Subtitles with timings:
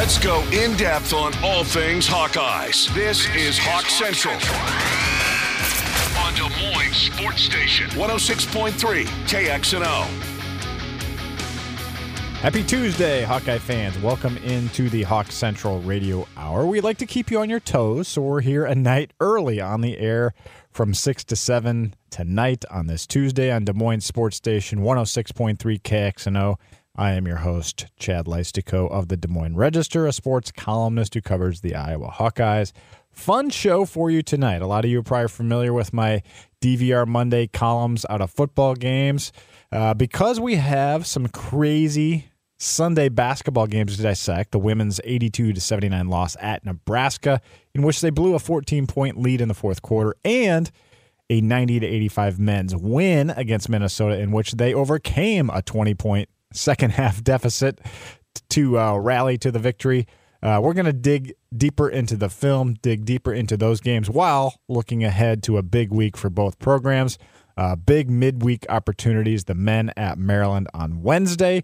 [0.00, 2.88] Let's go in depth on all things Hawkeyes.
[2.94, 4.32] This is Hawk Central.
[6.24, 10.06] On Des Moines Sports Station, 106.3 KXNO.
[12.40, 13.98] Happy Tuesday, Hawkeye fans.
[13.98, 16.64] Welcome into the Hawk Central Radio Hour.
[16.64, 19.82] We like to keep you on your toes, so we're here a night early on
[19.82, 20.32] the air
[20.70, 26.56] from 6 to 7 tonight on this Tuesday on Des Moines Sports Station 106.3 KXNO.
[27.00, 31.22] I am your host, Chad Leistikow of the Des Moines Register, a sports columnist who
[31.22, 32.72] covers the Iowa Hawkeyes.
[33.10, 34.60] Fun show for you tonight.
[34.60, 36.22] A lot of you are probably familiar with my
[36.60, 39.32] DVR Monday columns out of football games.
[39.72, 42.26] Uh, because we have some crazy
[42.58, 47.40] Sunday basketball games to dissect, the women's 82 to 79 loss at Nebraska,
[47.74, 50.70] in which they blew a 14 point lead in the fourth quarter, and
[51.30, 56.28] a 90 to 85 men's win against Minnesota, in which they overcame a 20 point
[56.52, 57.80] second half deficit
[58.50, 60.06] to uh, rally to the victory.
[60.42, 64.54] Uh, we're going to dig deeper into the film, dig deeper into those games while
[64.68, 67.18] looking ahead to a big week for both programs.
[67.56, 69.44] Uh, big midweek opportunities.
[69.44, 71.62] The men at Maryland on Wednesday,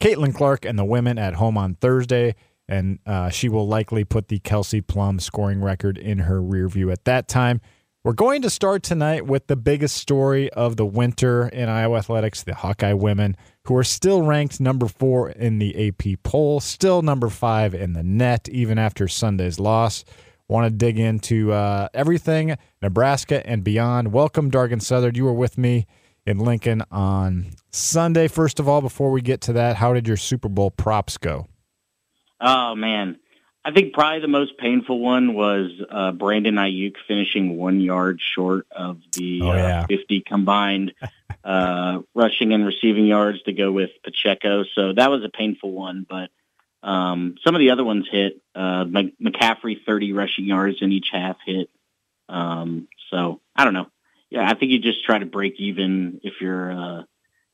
[0.00, 2.34] Caitlin Clark and the women at home on Thursday.
[2.68, 6.90] And uh, she will likely put the Kelsey Plum scoring record in her rear view
[6.90, 7.60] at that time.
[8.06, 12.44] We're going to start tonight with the biggest story of the winter in Iowa athletics
[12.44, 17.28] the Hawkeye women, who are still ranked number four in the AP poll, still number
[17.28, 20.04] five in the net, even after Sunday's loss.
[20.46, 24.12] Want to dig into uh, everything Nebraska and beyond.
[24.12, 25.16] Welcome, Dargan Southard.
[25.16, 25.88] You were with me
[26.24, 28.28] in Lincoln on Sunday.
[28.28, 31.48] First of all, before we get to that, how did your Super Bowl props go?
[32.40, 33.18] Oh man,
[33.66, 38.68] I think probably the most painful one was uh, Brandon Aiyuk finishing one yard short
[38.70, 39.80] of the Oh, yeah.
[39.80, 40.94] uh, 50 combined
[41.44, 44.62] uh, rushing and receiving yards to go with Pacheco.
[44.76, 46.30] So that was a painful one, but
[46.88, 48.40] um, some of the other ones hit.
[48.54, 51.68] Uh, McCaffrey 30 rushing yards in each half hit.
[52.28, 53.88] Um, so I don't know.
[54.30, 57.02] Yeah, I think you just try to break even if you're uh,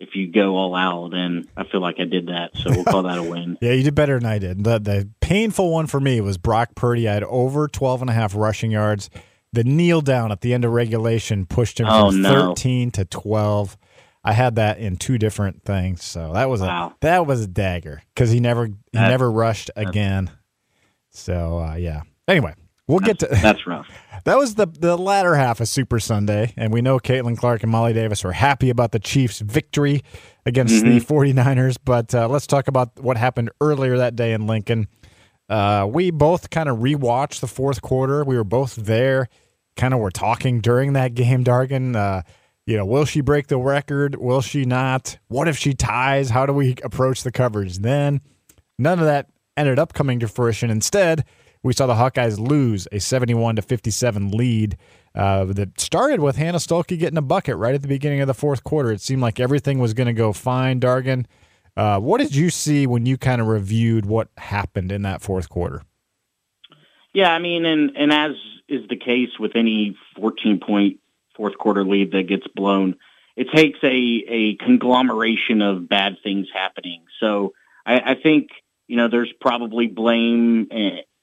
[0.02, 2.50] if you go all out, and I feel like I did that.
[2.56, 3.56] So we'll call that a win.
[3.62, 4.64] Yeah, you did better than I did.
[4.64, 7.08] The, the painful one for me was Brock Purdy.
[7.08, 9.08] I had over 12 and a half rushing yards.
[9.52, 12.48] The kneel down at the end of regulation pushed him Oh, from no.
[12.54, 13.76] 13 to 12.
[14.24, 18.02] I had that in two different things, so that was a that was a dagger
[18.14, 20.30] because he never he never rushed again.
[21.10, 22.02] So uh, yeah.
[22.28, 22.54] Anyway,
[22.92, 23.86] we'll get to That's rough.
[24.24, 27.72] that was the the latter half of Super Sunday, and we know Caitlin Clark and
[27.72, 30.02] Molly Davis were happy about the Chiefs' victory
[30.46, 31.76] against the 49ers.
[31.84, 34.86] But uh, let's talk about what happened earlier that day in Lincoln.
[35.48, 38.24] Uh, we both kind of rewatched the fourth quarter.
[38.24, 39.28] We were both there,
[39.76, 41.96] kind of were talking during that game, Dargan.
[41.96, 42.22] Uh,
[42.64, 44.14] you know, will she break the record?
[44.16, 45.18] Will she not?
[45.28, 46.30] What if she ties?
[46.30, 48.20] How do we approach the coverage then?
[48.78, 50.70] None of that ended up coming to fruition.
[50.70, 51.24] Instead,
[51.62, 54.76] we saw the Hawkeyes lose a 71 to 57 lead
[55.14, 58.34] uh, that started with Hannah Stuelke getting a bucket right at the beginning of the
[58.34, 58.90] fourth quarter.
[58.90, 61.26] It seemed like everything was going to go fine, Dargan.
[61.76, 65.48] Uh, what did you see when you kind of reviewed what happened in that fourth
[65.48, 65.82] quarter?
[67.14, 68.32] Yeah, I mean, and and as
[68.68, 71.00] is the case with any 14 point
[71.36, 72.96] fourth quarter lead that gets blown,
[73.36, 77.04] it takes a a conglomeration of bad things happening.
[77.20, 78.48] So I, I think
[78.86, 80.68] you know there's probably blame.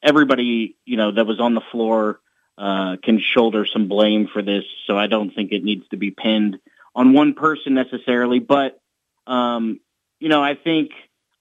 [0.02, 2.20] Everybody you know that was on the floor
[2.58, 4.64] uh, can shoulder some blame for this.
[4.86, 6.60] So I don't think it needs to be pinned
[6.96, 8.40] on one person necessarily.
[8.40, 8.80] But
[9.28, 9.80] um,
[10.20, 10.92] you know, I think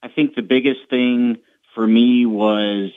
[0.03, 1.39] I think the biggest thing
[1.75, 2.91] for me was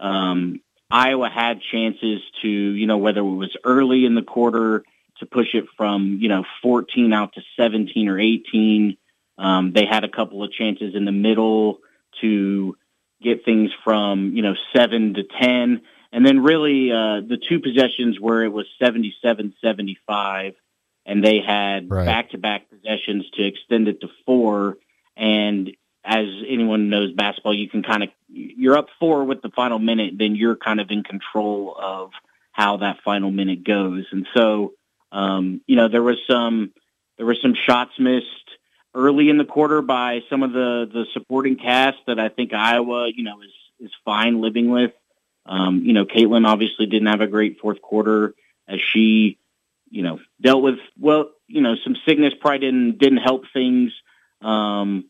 [0.00, 0.60] um,
[0.90, 4.84] Iowa had chances to, you know, whether it was early in the quarter
[5.18, 8.96] to push it from, you know, 14 out to 17 or 18.
[9.36, 11.80] Um, they had a couple of chances in the middle
[12.20, 12.76] to
[13.22, 15.82] get things from, you know, 7 to 10.
[16.12, 20.54] And then really uh, the two possessions where it was 77-75
[21.06, 22.06] and they had Right.
[22.06, 24.78] back-to-back possessions to extend it to four.
[25.16, 25.70] And
[26.04, 30.14] as anyone knows basketball, you can kind of you're up four with the final minute,
[30.18, 32.10] then you're kind of in control of
[32.52, 34.06] how that final minute goes.
[34.12, 34.74] And so,
[35.12, 36.72] um, you know, there was some
[37.16, 38.47] there were some shots missed
[38.94, 43.08] early in the quarter by some of the the supporting cast that I think Iowa,
[43.14, 44.92] you know, is is fine living with.
[45.46, 48.34] Um, you know, Caitlin obviously didn't have a great fourth quarter
[48.68, 49.38] as she,
[49.90, 53.92] you know, dealt with well, you know, some sickness probably didn't didn't help things.
[54.40, 55.06] Um,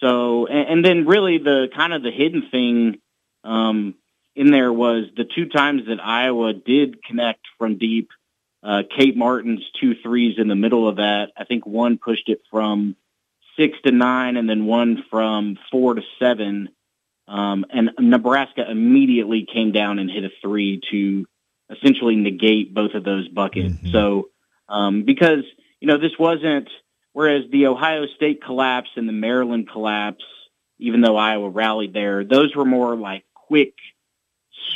[0.00, 2.98] so, and, and then really the kind of the hidden thing
[3.44, 3.94] um,
[4.34, 8.10] in there was the two times that Iowa did connect from deep.
[8.62, 11.30] Uh, Kate Martin's two threes in the middle of that.
[11.36, 12.96] I think one pushed it from
[13.56, 16.70] six to nine, and then one from four to seven.
[17.28, 21.26] Um, and Nebraska immediately came down and hit a three to
[21.70, 23.74] essentially negate both of those buckets.
[23.74, 23.92] Mm-hmm.
[23.92, 24.28] So
[24.68, 25.44] um, because
[25.80, 26.68] you know this wasn't
[27.12, 30.24] whereas the Ohio State collapse and the Maryland collapse,
[30.78, 33.74] even though Iowa rallied there, those were more like quick,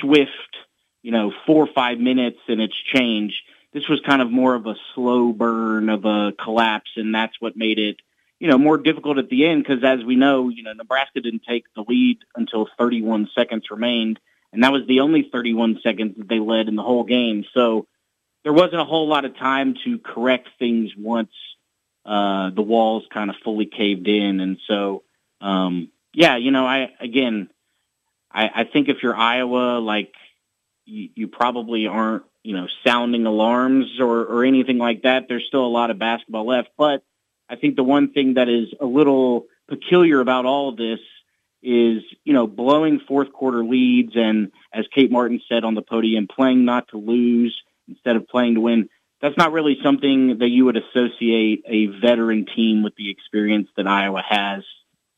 [0.00, 0.56] swift,
[1.02, 3.36] you know, four or five minutes and it's changed.
[3.72, 7.56] This was kind of more of a slow burn of a collapse, and that's what
[7.56, 7.96] made it
[8.40, 11.44] you know, more difficult at the end because as we know, you know, Nebraska didn't
[11.46, 14.18] take the lead until 31 seconds remained,
[14.52, 17.44] and that was the only 31 seconds that they led in the whole game.
[17.54, 17.86] So
[18.42, 21.30] there wasn't a whole lot of time to correct things once
[22.06, 25.04] uh, the walls kind of fully caved in, and so
[25.40, 27.50] um, yeah, you know, I again,
[28.30, 30.14] I, I think if you're Iowa, like
[30.86, 35.28] you, you probably aren't, you know, sounding alarms or or anything like that.
[35.28, 37.02] There's still a lot of basketball left, but
[37.50, 41.00] I think the one thing that is a little peculiar about all of this
[41.62, 46.28] is, you know, blowing fourth quarter leads and, as Kate Martin said on the podium,
[46.28, 48.88] playing not to lose instead of playing to win.
[49.20, 53.86] That's not really something that you would associate a veteran team with the experience that
[53.86, 54.62] Iowa has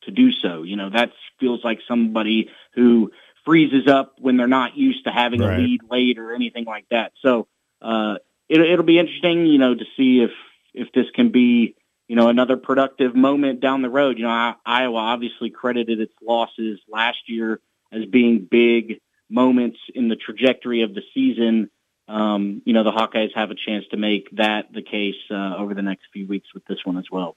[0.01, 0.63] to do so.
[0.63, 3.11] You know, that feels like somebody who
[3.45, 5.59] freezes up when they're not used to having right.
[5.59, 7.13] a lead late or anything like that.
[7.21, 7.47] So
[7.81, 8.15] uh,
[8.49, 10.31] it, it'll be interesting, you know, to see if
[10.73, 11.75] if this can be
[12.13, 14.19] you know, another productive moment down the road.
[14.19, 17.59] You know, Iowa obviously credited its losses last year
[17.91, 19.01] as being big
[19.31, 21.71] moments in the trajectory of the season.
[22.07, 25.73] Um, you know, the Hawkeyes have a chance to make that the case uh, over
[25.73, 27.35] the next few weeks with this one as well.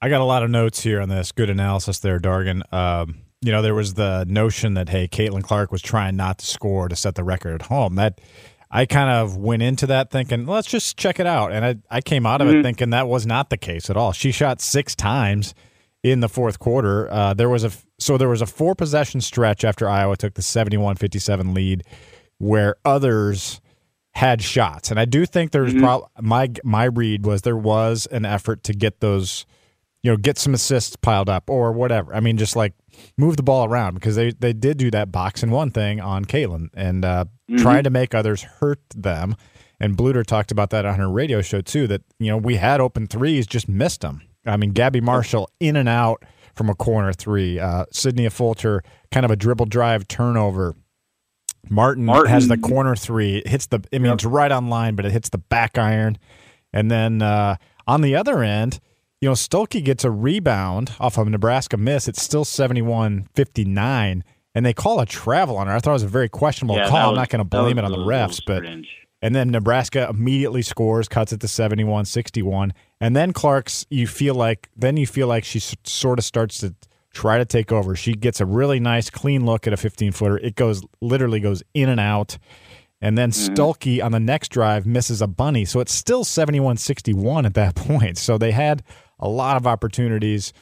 [0.00, 1.32] I got a lot of notes here on this.
[1.32, 2.72] Good analysis there, Dargan.
[2.72, 6.46] Um, you know, there was the notion that hey, Caitlin Clark was trying not to
[6.46, 7.96] score to set the record at home.
[7.96, 8.20] That
[8.70, 11.52] I kind of went into that thinking, let's just check it out.
[11.52, 12.58] And I, I came out of mm-hmm.
[12.58, 14.12] it thinking that was not the case at all.
[14.12, 15.54] She shot six times
[16.02, 17.10] in the fourth quarter.
[17.12, 20.42] Uh, there was a so there was a four possession stretch after Iowa took the
[20.42, 21.82] 71-57 lead
[22.38, 23.60] where others
[24.12, 24.90] had shots.
[24.90, 25.84] And I do think there's mm-hmm.
[25.84, 29.46] pro- my my read was there was an effort to get those
[30.02, 32.14] you know, get some assists piled up or whatever.
[32.14, 32.74] I mean, just like
[33.16, 36.24] move the ball around because they, they did do that box and one thing on
[36.24, 37.62] Caitlin and uh, mm-hmm.
[37.62, 39.36] trying to make others hurt them.
[39.78, 41.86] And Bluder talked about that on her radio show too.
[41.86, 44.20] That you know we had open threes, just missed them.
[44.44, 46.22] I mean, Gabby Marshall in and out
[46.54, 47.58] from a corner three.
[47.58, 50.76] Uh, Sydney Affolter kind of a dribble drive turnover.
[51.68, 52.30] Martin, Martin.
[52.30, 53.38] has the corner three.
[53.38, 53.80] It hits the.
[53.92, 54.14] I mean, yep.
[54.14, 56.18] it's right on line, but it hits the back iron.
[56.74, 57.56] And then uh,
[57.86, 58.80] on the other end,
[59.20, 62.08] you know, Stuelke gets a rebound off of a Nebraska miss.
[62.08, 64.24] It's still 71 59,
[64.54, 65.74] and they call a travel on her.
[65.74, 67.10] I thought it was a very questionable yeah, call.
[67.10, 68.64] Was, I'm not going to blame it on the refs, but.
[69.22, 72.72] And then Nebraska immediately scores, cuts it to 71 61.
[73.02, 76.58] And then Clark's, you feel like, then you feel like she s- sort of starts
[76.60, 76.74] to
[77.12, 77.94] try to take over.
[77.94, 80.38] She gets a really nice, clean look at a 15 footer.
[80.38, 82.38] It goes, literally goes in and out.
[83.02, 83.54] And then mm-hmm.
[83.54, 85.66] Stuelke on the next drive misses a bunny.
[85.66, 88.16] So it's still 71 61 at that point.
[88.16, 88.82] So they had
[89.20, 90.52] a lot of opportunities.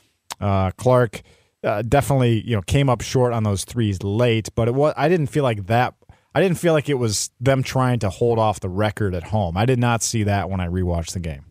[0.40, 1.22] Uh, Clark
[1.64, 5.08] uh, definitely you know came up short on those threes late, but it was I
[5.08, 5.94] didn't feel like that.
[6.34, 9.56] I didn't feel like it was them trying to hold off the record at home.
[9.56, 11.46] I did not see that when I rewatched the game.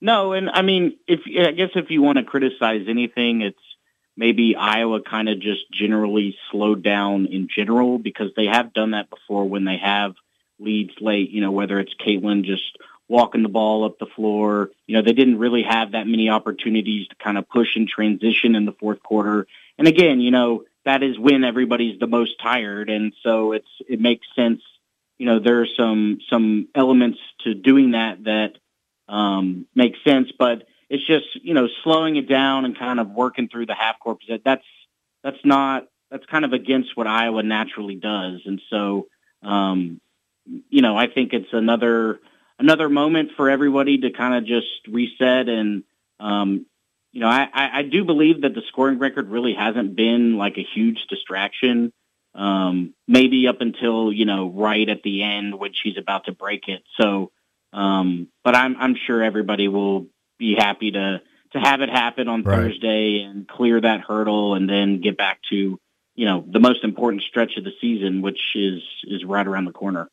[0.00, 3.58] No, and I mean, if I guess if you want to criticize anything, it's
[4.16, 9.10] maybe Iowa kind of just generally slowed down in general because they have done that
[9.10, 10.14] before when they have
[10.58, 11.30] leads late.
[11.30, 12.76] You know, whether it's Caitlin just
[13.10, 14.70] walking the ball up the floor.
[14.86, 18.54] You know, they didn't really have that many opportunities to kind of push and transition
[18.54, 19.48] in the fourth quarter.
[19.76, 22.88] And again, you know, that is when everybody's the most tired.
[22.88, 24.62] And so it's, it makes sense.
[25.18, 28.52] You know, there are some, some elements to doing that that
[29.08, 33.48] um, make sense, but it's just, you know, slowing it down and kind of working
[33.48, 34.18] through the half court.
[34.44, 34.64] That's,
[35.24, 38.42] that's not, that's kind of against what Iowa naturally does.
[38.46, 39.08] And so,
[39.42, 40.00] um,
[40.68, 42.20] you know, I think it's another,
[42.60, 45.82] another moment for everybody to kind of just reset and
[46.20, 46.66] um,
[47.12, 50.66] you know I, I do believe that the scoring record really hasn't been like a
[50.74, 51.92] huge distraction
[52.34, 56.68] um, maybe up until you know right at the end when she's about to break
[56.68, 57.32] it so
[57.72, 60.06] um, but I'm I'm sure everybody will
[60.38, 62.56] be happy to to have it happen on right.
[62.56, 65.80] Thursday and clear that hurdle and then get back to
[66.14, 69.72] you know the most important stretch of the season which is is right around the
[69.72, 70.10] corner.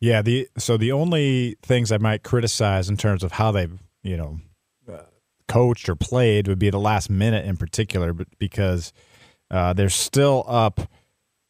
[0.00, 4.16] Yeah, the so the only things I might criticize in terms of how they've you
[4.16, 4.40] know
[4.90, 5.02] uh,
[5.48, 8.92] coached or played would be the last minute in particular, but because
[9.50, 10.80] uh, they're still up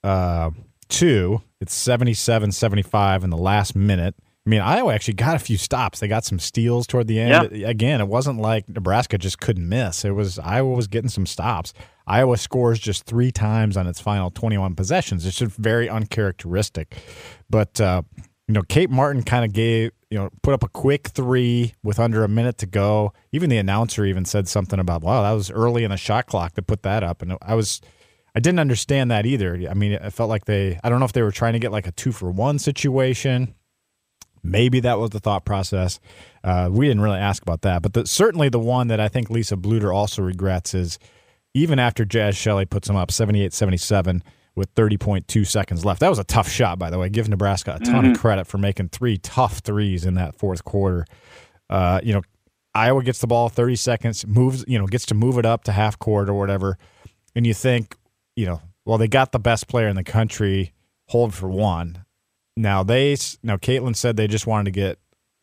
[0.05, 0.50] uh,
[0.88, 4.15] two, it's 77-75 in the last minute,
[4.47, 5.99] I mean, Iowa actually got a few stops.
[5.99, 7.50] They got some steals toward the end.
[7.50, 7.69] Yeah.
[7.69, 10.05] Again, it wasn't like Nebraska just couldn't miss.
[10.05, 11.73] It was Iowa was getting some stops.
[12.07, 15.26] Iowa scores just three times on its final 21 possessions.
[15.26, 16.97] It's just very uncharacteristic.
[17.50, 18.03] But uh,
[18.49, 21.99] you know, Kate Martin kind of gave you know put up a quick three with
[21.99, 23.12] under a minute to go.
[23.33, 26.55] Even the announcer even said something about, "Wow, that was early in the shot clock
[26.55, 27.81] to put that up." And I was
[28.35, 29.67] I didn't understand that either.
[29.69, 31.73] I mean, it felt like they I don't know if they were trying to get
[31.73, 33.55] like a two for one situation
[34.47, 35.99] Maybe that was the thought process.
[36.45, 39.29] Uh, we didn't really ask about that, but the, certainly the one that I think
[39.29, 40.99] Lisa Bluder also regrets is
[41.53, 44.23] even after Jaz Shelley puts them up 78 77
[44.57, 46.01] with 30.2 seconds left.
[46.01, 47.09] That was a tough shot, by the way.
[47.11, 48.13] Give Nebraska a ton mm-hmm.
[48.13, 51.05] of credit for making three tough threes in that fourth quarter.
[51.69, 52.23] Uh, you know,
[52.75, 55.73] Iowa gets the ball 30 seconds, moves, you know, gets to move it up to
[55.73, 56.79] half court or whatever.
[57.35, 57.97] And you think,
[58.35, 60.73] you know, well, they got the best player in the country,
[61.09, 62.05] hold for one.
[62.57, 64.99] Now they now Caitlin said they just wanted to get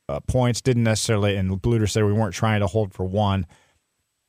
[0.09, 3.45] uh, points, didn't necessarily, and Bluder said we weren't trying to hold for one.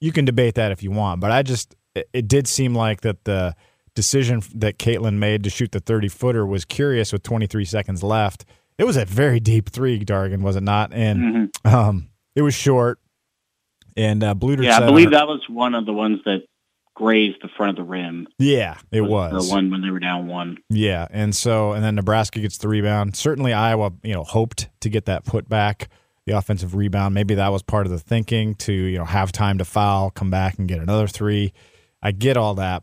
[0.00, 3.00] You can debate that if you want, but I just it, it did seem like
[3.02, 3.54] that the
[3.94, 8.02] decision that Caitlin made to shoot the thirty footer was curious with twenty three seconds
[8.02, 8.44] left.
[8.78, 10.92] It was a very deep three, Dargan, was it not?
[10.92, 11.74] And mm-hmm.
[11.74, 12.98] um, it was short.
[13.96, 16.40] And uh, Bluder, yeah, I believe that was one of the ones that
[16.94, 18.26] grazed the front of the rim.
[18.38, 20.58] Yeah, it was, was, the one when they were down one.
[20.70, 23.16] Yeah, and so and then Nebraska gets the rebound.
[23.16, 25.88] Certainly, Iowa, you know, hoped to get that put back,
[26.26, 27.14] the offensive rebound.
[27.14, 30.30] Maybe that was part of the thinking to you know have time to foul, come
[30.30, 31.52] back and get another three.
[32.02, 32.82] I get all that,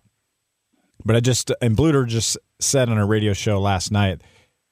[1.05, 4.21] but I just and Bluder just said on a radio show last night.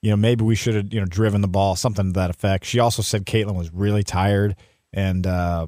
[0.02, 2.66] You know, maybe we should have you know driven the ball, something to that effect.
[2.66, 4.56] She also said Caitlin was really tired,
[4.94, 5.68] and uh,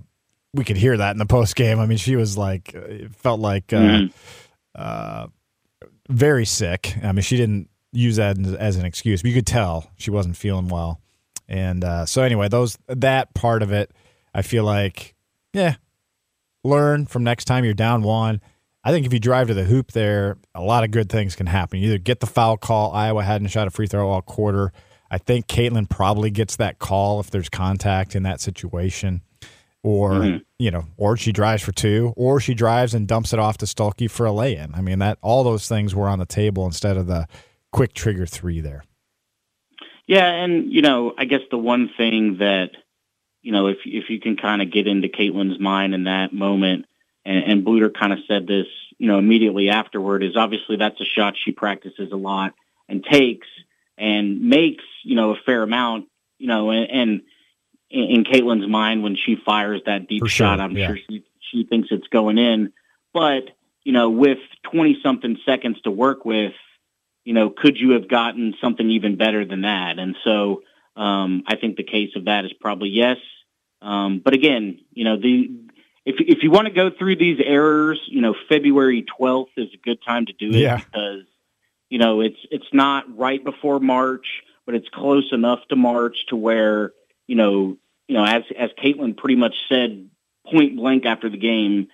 [0.53, 1.79] we could hear that in the post game.
[1.79, 4.07] I mean, she was like, it felt like uh, mm-hmm.
[4.75, 5.27] uh,
[6.09, 6.95] very sick.
[7.03, 10.37] I mean, she didn't use that as an excuse, but you could tell she wasn't
[10.37, 10.99] feeling well.
[11.47, 13.91] And uh, so, anyway, those that part of it,
[14.33, 15.15] I feel like,
[15.53, 15.75] yeah,
[16.63, 18.41] learn from next time you're down one.
[18.83, 21.45] I think if you drive to the hoop there, a lot of good things can
[21.45, 21.79] happen.
[21.79, 22.91] You either get the foul call.
[22.93, 24.73] Iowa hadn't shot a free throw all quarter.
[25.09, 29.21] I think Caitlin probably gets that call if there's contact in that situation
[29.83, 30.37] or mm-hmm.
[30.59, 33.65] you know, or she drives for two, or she drives and dumps it off to
[33.65, 34.73] Stuelke for a lay-in.
[34.75, 37.27] I mean, that all those things were on the table instead of the
[37.71, 38.83] quick trigger three there.
[40.05, 42.71] Yeah, and you know, I guess the one thing that
[43.41, 46.85] you know, if if you can kind of get into Caitlin's mind in that moment,
[47.25, 51.05] and, and Bluder kind of said this, you know, immediately afterward, is obviously that's a
[51.05, 52.53] shot she practices a lot
[52.87, 53.47] and takes
[53.97, 57.21] and makes, you know, a fair amount, you know, and, and
[57.89, 60.59] in, in Caitlin's mind when she fires that deep shot.
[60.59, 60.87] I'm yeah.
[60.87, 62.73] sure she she thinks it's going in,
[63.13, 63.43] but
[63.83, 64.37] you know, with
[64.71, 66.53] 20 something seconds to work with,
[67.25, 69.99] you know, could you have gotten something even better than that?
[69.99, 70.61] And so
[70.95, 73.17] um, I think the case of that is probably yes.
[73.81, 75.49] Um, but again, you know, the
[76.05, 79.77] if if you want to go through these errors, you know, February 12th is a
[79.77, 80.77] good time to do it yeah.
[80.77, 81.25] because
[81.89, 86.35] you know it's it's not right before March, but it's close enough to March to
[86.35, 86.93] where
[87.27, 87.77] you know
[88.11, 90.09] you know, as as Caitlin pretty much said
[90.45, 91.87] point blank after the game,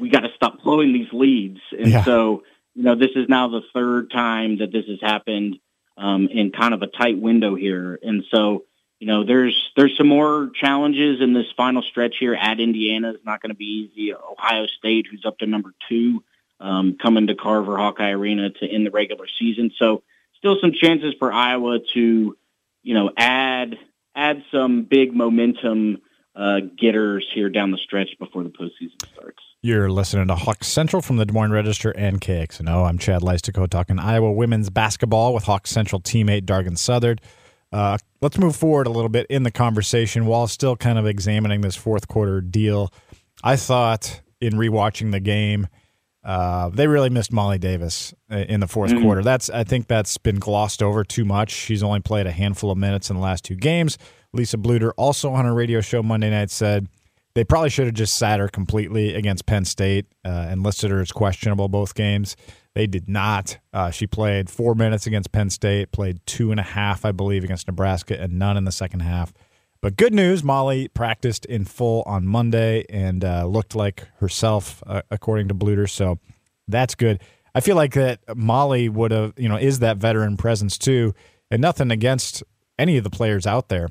[0.00, 1.60] we got to stop blowing these leads.
[1.78, 2.04] And yeah.
[2.04, 2.42] so,
[2.74, 5.58] you know, this is now the third time that this has happened
[5.98, 7.98] um, in kind of a tight window here.
[8.02, 8.64] And so,
[9.02, 12.34] you know, there's there's some more challenges in this final stretch here.
[12.34, 14.14] At Indiana It's not going to be easy.
[14.14, 16.22] Ohio State, who's up to number two,
[16.60, 19.72] um, coming to Carver Hawkeye Arena to end the regular season.
[19.76, 20.04] So,
[20.38, 22.36] still some chances for Iowa to,
[22.84, 23.76] you know, add
[24.14, 26.00] add some big momentum
[26.36, 29.42] uh, getters here down the stretch before the postseason starts.
[29.62, 32.88] You're listening to Hawk Central from the Des Moines Register and KXNO.
[32.88, 37.20] I'm Chad Leistikow talking Iowa women's basketball with Hawk Central teammate Dargan Southard.
[37.72, 41.60] Uh, let's move forward a little bit in the conversation while still kind of examining
[41.60, 42.90] this fourth quarter deal.
[43.44, 45.68] I thought in rewatching the game–
[46.24, 49.02] uh, they really missed Molly Davis uh, in the 4th mm-hmm.
[49.02, 49.22] quarter.
[49.22, 51.50] That's I think that's been glossed over too much.
[51.50, 53.98] She's only played a handful of minutes in the last two games.
[54.32, 56.86] Lisa Bluder also on her radio show Monday night said
[57.34, 61.00] they probably should have just sat her completely against Penn State uh, and listed her
[61.00, 62.36] as questionable both games.
[62.74, 63.58] They did not.
[63.72, 67.44] Uh, she played four minutes against Penn State, played two and a half, I believe,
[67.44, 69.32] against Nebraska, and none in the second half.
[69.82, 75.02] But good news, Molly practiced in full on Monday and uh, looked like herself, uh,
[75.10, 75.90] according to Bluder.
[75.90, 76.18] So
[76.68, 77.20] that's good.
[77.54, 81.14] I feel like that Molly would have, you know, is that veteran presence too,
[81.50, 82.42] and nothing against
[82.78, 83.90] any of the players out there,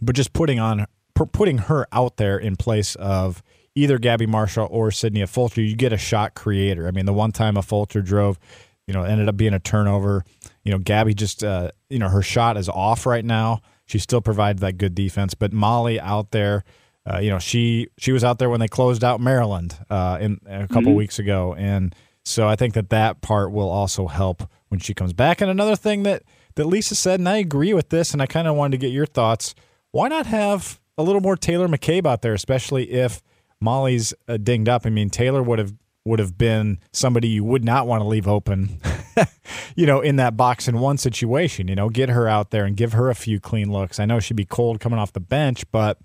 [0.00, 0.86] but just putting on
[1.32, 3.42] putting her out there in place of
[3.78, 6.86] either Gabby Marshall or Sydney Affolter, you get a shot creator.
[6.86, 8.38] I mean, the one time Affolter drove,
[8.86, 10.24] you know, ended up being a turnover.
[10.64, 14.20] You know, Gabby just, uh, you know, her shot is off right now she still
[14.20, 15.34] provides that good defense.
[15.34, 16.62] But Molly out there,
[17.10, 20.38] uh, you know, she she was out there when they closed out Maryland uh, in
[20.46, 20.94] a couple mm-hmm.
[20.94, 21.94] weeks ago, and
[22.24, 25.40] so I think that that part will also help when she comes back.
[25.40, 26.22] And another thing that
[26.56, 28.92] that Lisa said, and I agree with this, and I kind of wanted to get
[28.92, 29.54] your thoughts.
[29.90, 33.22] Why not have a little more Taylor McCabe out there, especially if
[33.60, 34.86] Molly's uh, dinged up?
[34.86, 35.74] I mean, Taylor would have
[36.04, 38.80] would have been somebody you would not want to leave open,
[39.76, 41.68] you know, in that box in one situation.
[41.68, 44.00] You know, get her out there and give her a few clean looks.
[44.00, 45.98] I know she'd be cold coming off the bench, but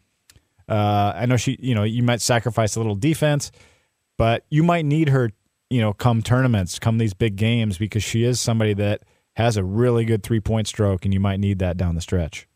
[0.67, 3.51] uh, I know she, you know, you might sacrifice a little defense,
[4.17, 5.31] but you might need her,
[5.69, 9.03] you know, come tournaments, come these big games, because she is somebody that
[9.35, 12.47] has a really good three point stroke, and you might need that down the stretch.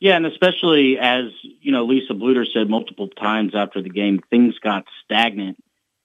[0.00, 4.58] Yeah, and especially as you know, Lisa Bluder said multiple times after the game, things
[4.58, 5.58] got stagnant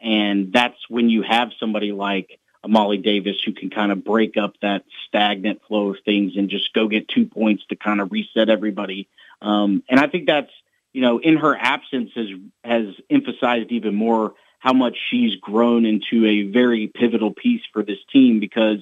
[0.04, 4.54] and that's when you have somebody like Molly Davis who can kind of break up
[4.62, 8.50] that stagnant flow of things and just go get two points to kind of reset
[8.50, 9.08] everybody.
[9.42, 10.52] Um, and I think that's,
[10.92, 12.28] you know, in her absence has,
[12.66, 18.00] has emphasized even more how much she's grown into a very pivotal piece for this
[18.12, 18.80] team because,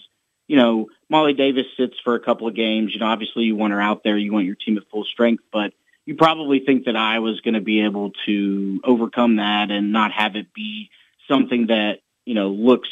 [0.48, 2.94] you know, Molly Davis sits for a couple of games.
[2.94, 4.18] You know, obviously you want her out there.
[4.18, 5.74] You want your team at full strength, but
[6.06, 10.13] you probably think that I was going to be able to overcome that and not
[10.13, 10.89] have it be
[11.27, 12.88] something that, you know, looks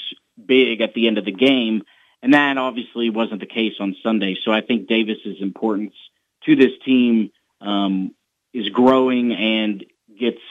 [0.46, 1.84] big at the end of the game.
[2.22, 4.36] And that obviously wasn't the case on Sunday.
[4.44, 5.94] So I think Davis's importance
[6.44, 8.14] to this team um,
[8.54, 9.86] is growing and
[10.20, 10.42] gets,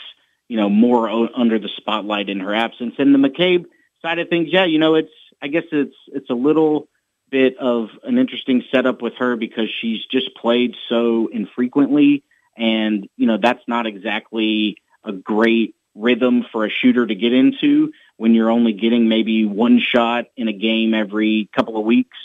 [0.49, 2.95] you know, more o- under the spotlight in her absence.
[2.97, 3.67] And the McCabe
[4.01, 6.89] side of things, yeah, you know, it's, I guess it's, it's a little
[7.31, 12.25] bit of an interesting setup with her because she's just played so infrequently.
[12.57, 17.93] And, you know, that's not exactly a great rhythm for a shooter to get into
[18.17, 22.17] when you're only getting maybe one shot in a game every couple of weeks.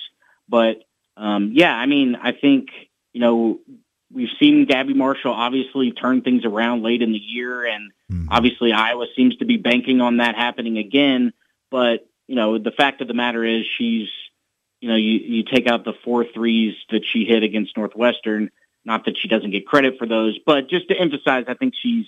[0.48, 0.84] But
[1.18, 2.70] um, yeah, I mean, I think
[3.14, 3.60] you know
[4.12, 8.28] we've seen Gabby Marshall obviously turn things around late in the year, and mm-hmm.
[8.30, 11.34] obviously Iowa seems to be banking on that happening again.
[11.72, 14.10] But you know, the fact of the matter is, she's
[14.84, 18.52] you know, you you take out the four threes that she hit against Northwestern.
[18.84, 22.06] Not that she doesn't get credit for those, but just to emphasize, I think she's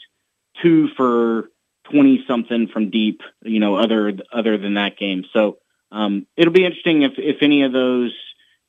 [0.61, 1.49] two for
[1.85, 5.23] 20 something from deep, you know, other, other than that game.
[5.31, 5.59] So,
[5.89, 8.13] um, it'll be interesting if, if any of those,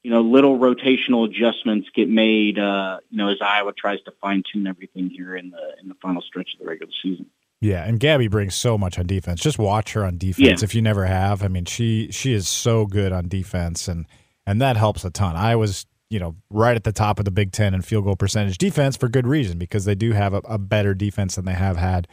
[0.05, 4.45] you know, little rotational adjustments get made, uh, you know, as Iowa tries to fine
[4.53, 7.27] tune everything here in the, in the final stretch of the regular season.
[7.61, 9.40] Yeah, and Gabby brings so much on defense.
[9.40, 10.64] Just watch her on defense yeah.
[10.64, 11.42] if you never have.
[11.42, 14.07] I mean, she she is so good on defense and
[14.47, 15.37] and that helps a ton.
[15.37, 18.16] I was, you know, right at the top of the Big 10 in field goal
[18.16, 21.53] percentage defense for good reason because they do have a, a better defense than they
[21.53, 22.07] have had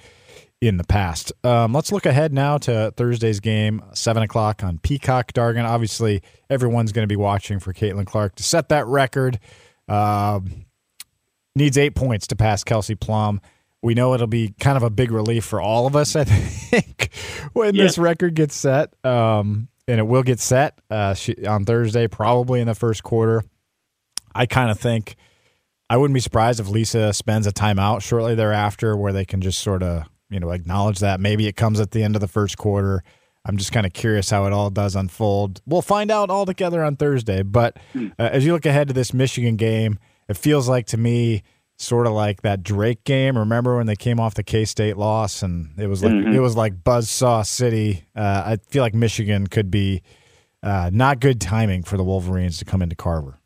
[0.61, 1.31] in the past.
[1.45, 5.65] Um, let's look ahead now to Thursday's game, 7 o'clock on Peacock Dargan.
[5.65, 9.39] Obviously, everyone's going to be watching for Caitlin Clark to set that record.
[9.87, 10.39] Uh,
[11.55, 13.41] needs eight points to pass Kelsey Plum.
[13.83, 17.09] We know it'll be kind of a big relief for all of us, I think,
[17.51, 17.83] when yeah.
[17.83, 18.93] this record gets set.
[19.05, 21.13] Um, and it will get set uh,
[21.47, 23.43] on Thursday, probably in the first quarter.
[24.33, 25.15] I kind of think
[25.89, 29.59] I wouldn't be surprised if Lisa spends a timeout shortly thereafter where they can just
[29.59, 31.19] sort of you know acknowledge that.
[31.19, 33.03] Maybe it comes at the end of the first quarter.
[33.45, 35.61] I'm just kind of curious how it all does unfold.
[35.65, 37.43] We'll find out all together on Thursday.
[37.43, 38.07] But hmm.
[38.17, 41.43] uh, as you look ahead to this Michigan game, it feels like to me
[41.77, 43.37] sort of like that Drake game.
[43.37, 46.33] Remember when they came off the K State loss and it was like mm-hmm.
[46.33, 48.05] it was like buzzsaw city.
[48.15, 50.01] Uh, I feel like Michigan could be
[50.61, 53.39] uh, not good timing for the Wolverines to come into Carver.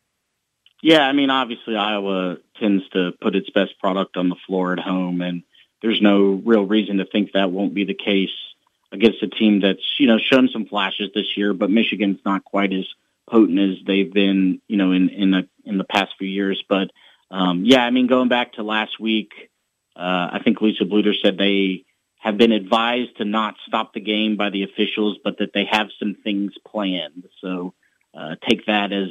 [0.83, 4.79] Yeah, I mean, obviously Iowa tends to put its best product on the floor at
[4.79, 5.41] home, and
[5.81, 8.29] there's no real reason to think that won't be the case
[8.91, 12.71] against a team that's, you know, shown some flashes this year, but Michigan's not quite
[12.73, 12.85] as
[13.27, 16.63] potent as they've been, you know, in, in the, in the past few years.
[16.69, 16.91] But,
[17.31, 19.31] um, yeah, I mean, going back to last week,
[19.95, 21.85] uh, I think Lisa Bluder said they
[22.19, 25.87] have been advised to not stop the game by the officials, but that they have
[25.99, 27.25] some things planned.
[27.41, 27.73] So,
[28.17, 29.09] uh, take that as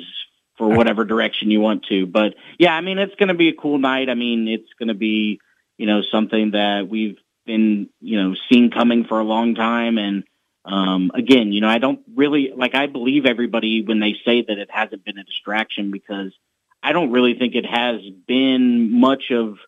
[0.58, 2.06] for whatever direction you want to.
[2.06, 4.08] But yeah, I mean, it's going to be a cool night.
[4.08, 5.40] I mean, it's going to be,
[5.76, 9.98] you know, something that we've been, you know, seen coming for a long time.
[9.98, 10.24] And
[10.64, 12.74] um, again, you know, I don't really like.
[12.74, 16.32] I believe everybody when they say that it hasn't been a distraction because
[16.82, 19.58] I don't really think it has been much of,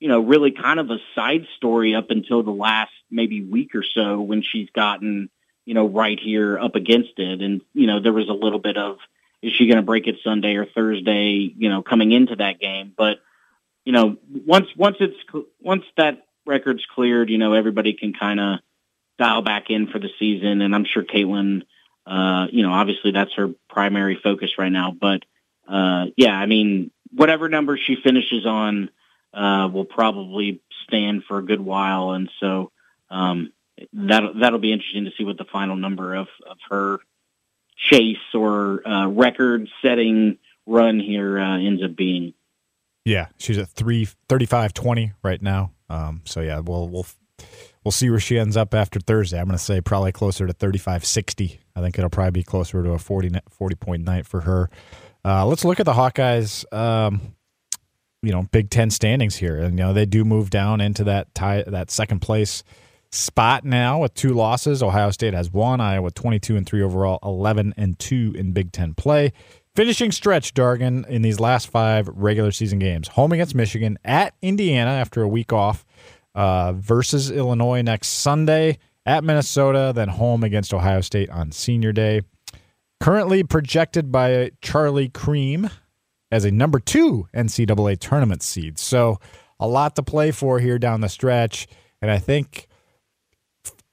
[0.00, 3.82] you know, really kind of a side story up until the last maybe week or
[3.82, 5.30] so when she's gotten,
[5.64, 7.40] you know, right here up against it.
[7.40, 8.98] And you know, there was a little bit of
[9.40, 12.92] is she going to break it Sunday or Thursday, you know, coming into that game,
[12.96, 13.18] but
[13.84, 15.16] you know, once once it's
[15.62, 18.58] once that record's cleared, you know, everybody can kind of
[19.18, 20.60] dial back in for the season.
[20.60, 21.62] And I'm sure Caitlin,
[22.06, 24.90] uh, you know, obviously that's her primary focus right now.
[24.98, 25.22] But
[25.68, 28.90] uh, yeah, I mean, whatever number she finishes on
[29.34, 32.72] uh, will probably stand for a good while, and so
[33.10, 33.52] um,
[33.92, 36.98] that that'll be interesting to see what the final number of of her
[37.76, 42.34] chase or uh, record-setting run here uh, ends up being.
[43.04, 45.72] Yeah, she's at three thirty-five twenty right now.
[45.90, 47.06] Um, so yeah, we'll we'll
[47.84, 49.38] we'll see where she ends up after Thursday.
[49.38, 51.60] I'm going to say probably closer to thirty-five sixty.
[51.76, 54.68] I think it'll probably be closer to a 40, 40 point night for her.
[55.24, 56.70] Uh, let's look at the Hawkeyes.
[56.72, 57.34] Um,
[58.22, 61.34] you know, Big Ten standings here, and you know they do move down into that
[61.34, 62.64] tie, that second place
[63.10, 64.82] spot now with two losses.
[64.82, 65.80] Ohio State has one.
[65.80, 69.32] Iowa 22 and 3 overall, 11 and 2 in Big 10 play.
[69.74, 73.08] Finishing stretch, Dargan, in these last five regular season games.
[73.08, 75.84] Home against Michigan, at Indiana after a week off,
[76.34, 82.22] uh, versus Illinois next Sunday, at Minnesota, then home against Ohio State on senior day.
[83.00, 85.70] Currently projected by Charlie Creme
[86.30, 88.78] as a number two NCAA tournament seed.
[88.78, 89.18] So
[89.60, 91.66] a lot to play for here down the stretch.
[92.02, 92.68] And I think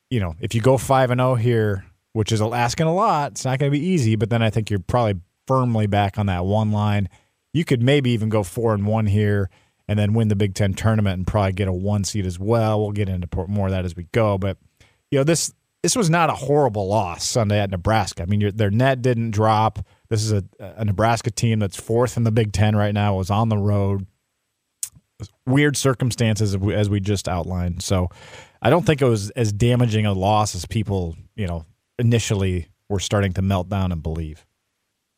[0.09, 3.45] you know, if you go 5 and 0 here, which is asking a lot, it's
[3.45, 6.45] not going to be easy, but then I think you're probably firmly back on that
[6.45, 7.09] one line.
[7.53, 9.49] You could maybe even go 4 and 1 here
[9.87, 12.81] and then win the Big 10 tournament and probably get a 1 seed as well.
[12.81, 14.57] We'll get into more of that as we go, but
[15.11, 15.53] you know, this
[15.85, 18.23] this was not a horrible loss Sunday at Nebraska.
[18.23, 19.85] I mean, their net didn't drop.
[20.09, 23.13] This is a, a Nebraska team that's fourth in the Big Ten right now.
[23.13, 24.07] It was on the road.
[25.45, 27.83] Weird circumstances as we just outlined.
[27.83, 28.09] So
[28.63, 31.67] I don't think it was as damaging a loss as people, you know,
[31.99, 34.43] initially were starting to melt down and believe.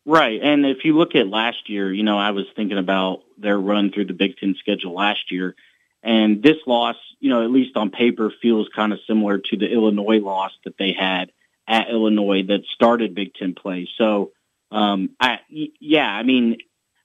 [0.06, 0.42] Right.
[0.44, 3.94] And if you look at last year, you know, I was thinking about their run
[3.94, 5.56] through the Big Ten schedule last year.
[6.04, 9.68] And this loss, you know, at least on paper, feels kind of similar to the
[9.68, 11.32] Illinois loss that they had
[11.68, 13.90] at Illinois that started Big Ten play.
[13.98, 14.32] So,
[14.72, 16.58] um, I, yeah, I mean,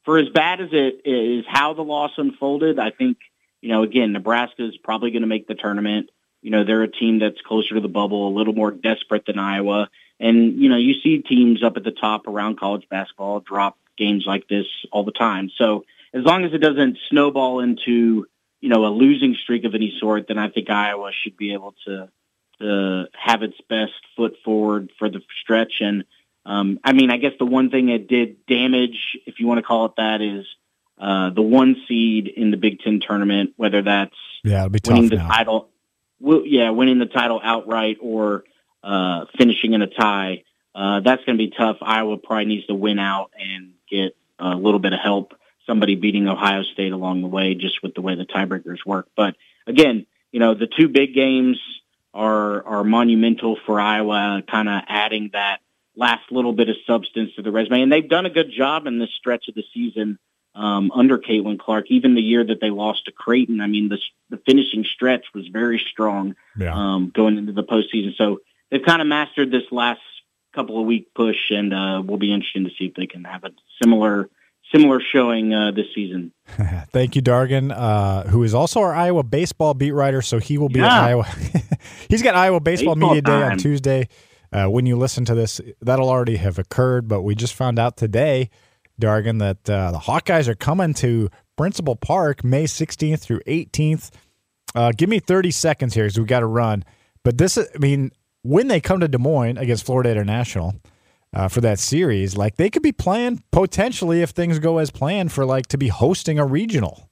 [0.04, 3.18] for as bad as it is how the loss unfolded, I think,
[3.60, 6.10] you know, again, Nebraska is probably going to make the tournament.
[6.42, 9.38] You know, they're a team that's closer to the bubble, a little more desperate than
[9.38, 9.88] Iowa.
[10.18, 14.24] And, you know, you see teams up at the top around college basketball drop games
[14.26, 15.50] like this all the time.
[15.56, 18.26] So as long as it doesn't snowball into,
[18.62, 21.74] you know, a losing streak of any sort, then I think Iowa should be able
[21.84, 22.08] to
[22.60, 25.80] to have its best foot forward for the stretch.
[25.80, 26.04] And
[26.46, 29.62] um, I mean, I guess the one thing it did damage, if you want to
[29.62, 30.46] call it that, is
[30.96, 35.16] uh, the one seed in the Big Ten tournament, whether that's yeah, be winning the
[35.16, 35.28] now.
[35.28, 35.68] title
[36.20, 38.44] yeah, winning the title outright or
[38.84, 40.44] uh, finishing in a tie.
[40.72, 41.78] Uh, that's going to be tough.
[41.82, 45.34] Iowa probably needs to win out and get a little bit of help.
[45.66, 49.08] Somebody beating Ohio State along the way, just with the way the tiebreakers work.
[49.16, 51.58] But again, you know, the two big games
[52.14, 55.60] are are monumental for Iowa, kind of adding that
[55.96, 57.82] last little bit of substance to the resume.
[57.82, 60.18] And they've done a good job in this stretch of the season
[60.54, 61.86] um, under Caitlin Clark.
[61.90, 63.98] Even the year that they lost to Creighton, I mean, the,
[64.30, 66.74] the finishing stretch was very strong yeah.
[66.74, 68.16] um, going into the postseason.
[68.16, 70.00] So they've kind of mastered this last
[70.54, 73.44] couple of week push, and uh, will be interesting to see if they can have
[73.44, 73.50] a
[73.82, 74.28] similar
[74.72, 76.32] similar showing uh, this season.
[76.92, 80.22] Thank you, Dargan, uh, who is also our Iowa baseball beat writer.
[80.22, 80.98] So he will be yeah.
[80.98, 81.24] at Iowa.
[82.08, 83.40] He's got Iowa baseball, baseball media time.
[83.40, 84.08] day on Tuesday.
[84.52, 87.08] Uh, when you listen to this, that'll already have occurred.
[87.08, 88.50] But we just found out today
[89.00, 94.10] Dargan, that uh, the Hawkeyes are coming to Principal Park May 16th through 18th.
[94.74, 96.84] Uh, give me 30 seconds here because we got to run.
[97.24, 98.10] But this, I mean,
[98.42, 100.74] when they come to Des Moines against Florida International
[101.34, 105.32] uh, for that series, like they could be playing potentially if things go as planned
[105.32, 107.08] for like to be hosting a regional.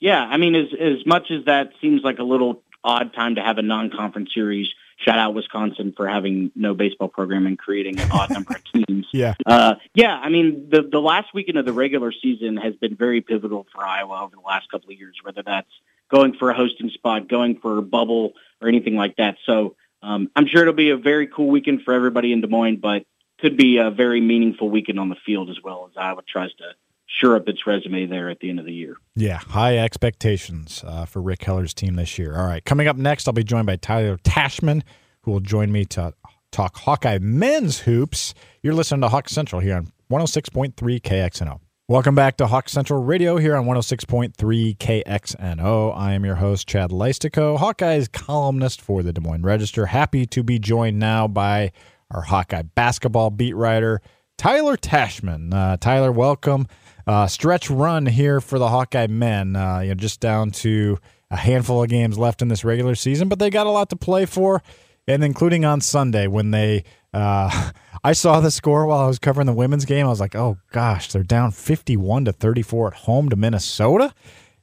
[0.00, 3.40] Yeah, I mean, as as much as that seems like a little odd time to
[3.40, 8.10] have a non-conference series, shout out Wisconsin for having no baseball program and creating an
[8.10, 9.06] odd number of teams.
[9.12, 9.34] Yeah.
[9.46, 13.20] Uh, yeah, I mean, the, the last weekend of the regular season has been very
[13.20, 15.70] pivotal for Iowa over the last couple of years, whether that's
[16.10, 19.36] going for a hosting spot, going for a bubble, or anything like that.
[19.46, 22.76] So um, I'm sure it'll be a very cool weekend for everybody in Des Moines,
[22.76, 23.04] but
[23.44, 26.64] could be a very meaningful weekend on the field as well as Iowa tries to
[27.06, 28.96] sure up its resume there at the end of the year.
[29.14, 32.38] Yeah, high expectations uh, for Rick Heller's team this year.
[32.38, 34.82] All right, coming up next, I'll be joined by Tyler Tachman,
[35.22, 36.14] who will join me to
[36.52, 38.32] talk Hawkeye men's hoops.
[38.62, 41.60] You're listening to Hawk Central here on 106.3 KXNO.
[41.86, 45.94] Welcome back to Hawk Central Radio here on 106.3 KXNO.
[45.94, 49.84] I am your host, Chad Leistikow, Hawkeye's columnist for the Des Moines Register.
[49.84, 51.72] Happy to be joined now by
[52.14, 54.00] our Hawkeye basketball beat writer,
[54.38, 55.52] Tyler Tachman.
[55.52, 56.66] Uh, Tyler, welcome.
[57.06, 59.56] Uh, stretch run here for the Hawkeye men.
[59.56, 60.98] Uh, you know, just down to
[61.30, 63.96] a handful of games left in this regular season, but they got a lot to
[63.96, 64.62] play for
[65.06, 66.84] and including on Sunday when they.
[67.12, 67.70] Uh,
[68.06, 70.04] I saw the score while I was covering the women's game.
[70.04, 74.12] I was like, "Oh gosh, they're down fifty-one to thirty-four at home to Minnesota."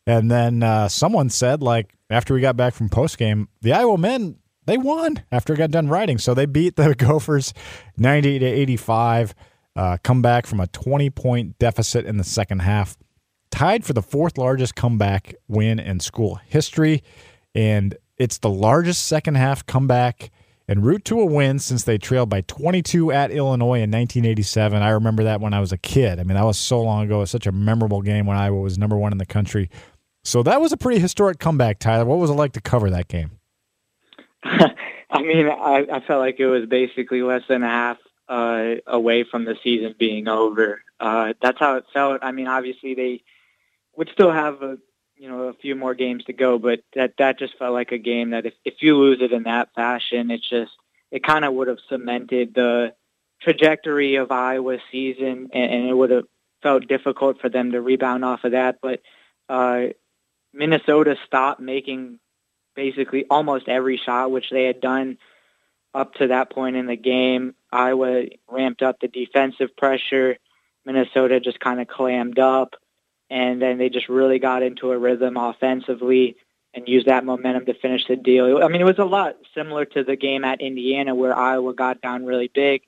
[0.06, 3.98] And then uh, someone said, like after we got back from post game, the Iowa
[3.98, 4.38] men
[4.72, 6.18] they won after it got done writing.
[6.18, 7.54] So they beat the Gophers
[7.98, 9.36] ninety to eighty-five.
[9.76, 12.98] Uh, come back from a twenty-point deficit in the second half,
[13.52, 17.04] tied for the fourth largest comeback win in school history,
[17.54, 20.32] and it's the largest second half comeback
[20.70, 24.82] en route to a win since they trailed by 22 at Illinois in 1987.
[24.82, 26.18] I remember that when I was a kid.
[26.18, 27.18] I mean, that was so long ago.
[27.18, 29.70] It was such a memorable game when Iowa was number one in the country.
[30.24, 32.06] So that was a pretty historic comeback, Tyler.
[32.06, 33.32] What was it like to cover that game?
[35.12, 39.24] I mean, I, I felt like it was basically less than a half uh, away
[39.24, 40.82] from the season being over.
[41.00, 42.20] Uh, that's how it felt.
[42.24, 43.24] I mean, obviously they
[43.96, 44.78] would still have a
[45.18, 47.98] you know a few more games to go, but that that just felt like a
[47.98, 50.72] game that if if you lose it in that fashion, it's just
[51.12, 52.94] it kind of would have cemented the
[53.42, 56.26] trajectory of Iowa's season, and, and it would have
[56.64, 58.80] felt difficult for them to rebound off of that.
[58.82, 59.02] But
[59.50, 59.88] uh,
[60.54, 62.20] Minnesota stopped making
[62.76, 65.18] basically almost every shot, which they had done
[65.94, 67.56] up to that point in the game.
[67.72, 70.38] Iowa ramped up the defensive pressure.
[70.86, 72.76] Minnesota just kind of clammed up
[73.32, 76.36] and then they just really got into a rhythm offensively
[76.74, 78.62] and used that momentum to finish the deal.
[78.62, 82.02] I mean, it was a lot similar to the game at Indiana where Iowa got
[82.02, 82.82] down really big,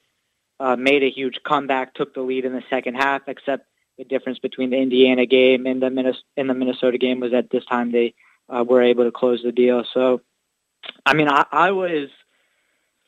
[0.59, 3.65] uh, made a huge comeback, took the lead in the second half, except
[3.97, 7.49] the difference between the Indiana game and the Minnesota, and the Minnesota game was at
[7.49, 8.13] this time they
[8.49, 9.83] uh, were able to close the deal.
[9.93, 10.21] So,
[11.05, 12.09] I mean, I, Iowa is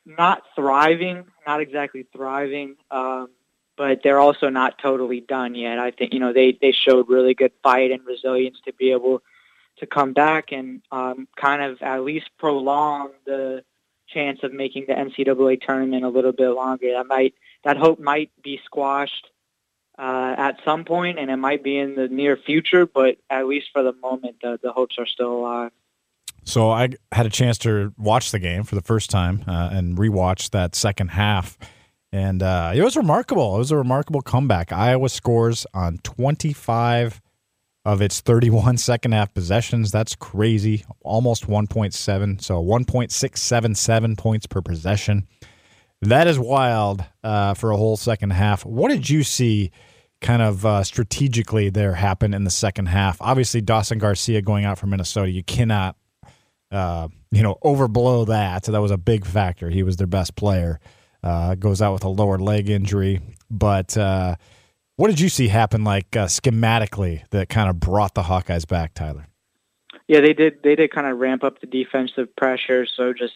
[0.05, 2.75] not thriving, not exactly thriving.
[2.91, 3.29] Um,
[3.77, 5.79] but they're also not totally done yet.
[5.79, 9.21] I think you know they they showed really good fight and resilience to be able
[9.77, 13.63] to come back and um, kind of at least prolong the
[14.07, 16.91] chance of making the NCAA tournament a little bit longer.
[16.93, 19.27] That might that hope might be squashed
[19.97, 22.85] uh, at some point, and it might be in the near future.
[22.85, 25.71] But at least for the moment, the, the hopes are still alive.
[26.43, 29.97] So I had a chance to watch the game for the first time uh, and
[29.97, 31.57] rewatch that second half.
[32.11, 33.55] And uh, it was remarkable.
[33.55, 34.71] It was a remarkable comeback.
[34.71, 37.21] Iowa scores on 25
[37.83, 39.91] of its 31 second half possessions.
[39.91, 40.85] That's crazy.
[41.01, 42.41] Almost 1.7.
[42.41, 45.27] So 1.677 points per possession.
[46.01, 48.65] That is wild uh, for a whole second half.
[48.65, 49.71] What did you see
[50.21, 53.17] kind of uh, strategically there happen in the second half?
[53.21, 55.31] Obviously, Dawson Garcia going out for Minnesota.
[55.31, 55.95] You cannot,
[56.71, 58.65] uh, you know, overblow that.
[58.65, 59.69] So that was a big factor.
[59.69, 60.79] He was their best player.
[61.23, 63.19] Uh, goes out with a lower leg injury.
[63.49, 64.35] But uh,
[64.95, 68.93] what did you see happen, like uh, schematically, that kind of brought the Hawkeyes back,
[68.93, 69.27] Tyler?
[70.07, 70.61] Yeah, they did.
[70.63, 73.33] They did kind of ramp up the defensive pressure, so just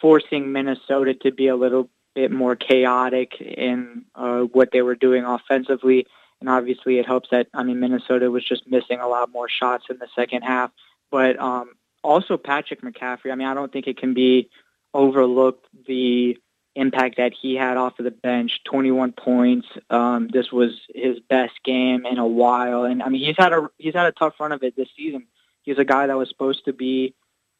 [0.00, 5.24] forcing Minnesota to be a little bit more chaotic in uh, what they were doing
[5.24, 6.06] offensively.
[6.40, 9.86] And obviously, it helps that I mean Minnesota was just missing a lot more shots
[9.90, 10.70] in the second half.
[11.10, 13.32] But um, also Patrick McCaffrey.
[13.32, 14.50] I mean, I don't think it can be
[14.94, 16.38] overlooked the
[16.74, 19.66] impact that he had off of the bench, 21 points.
[19.90, 23.68] Um, this was his best game in a while, and I mean he's had a
[23.78, 25.26] he's had a tough run of it this season.
[25.62, 27.14] He's a guy that was supposed to be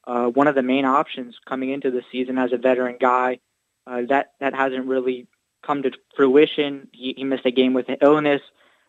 [0.08, 3.38] uh, one of the main options coming into the season as a veteran guy.
[3.86, 5.26] Uh, that that hasn't really
[5.62, 6.88] come to fruition.
[6.92, 8.40] He, he missed a game with an illness.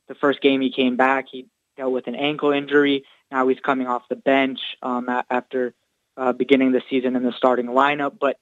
[0.07, 3.03] The first game he came back, he dealt with an ankle injury.
[3.31, 5.73] Now he's coming off the bench um, after
[6.17, 8.17] uh, beginning the season in the starting lineup.
[8.19, 8.37] But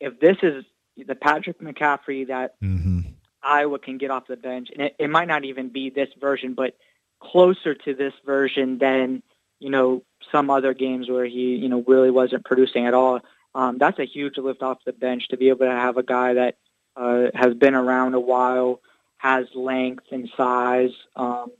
[0.00, 0.64] if this is
[0.96, 3.00] the Patrick McCaffrey that mm-hmm.
[3.42, 6.54] Iowa can get off the bench, and it, it might not even be this version,
[6.54, 6.76] but
[7.20, 9.22] closer to this version than
[9.62, 13.20] you know some other games where he you know really wasn't producing at all.
[13.54, 16.34] Um, that's a huge lift off the bench to be able to have a guy
[16.34, 16.56] that
[16.96, 18.80] uh, has been around a while,
[19.18, 20.92] has length and size.
[21.16, 21.50] Um,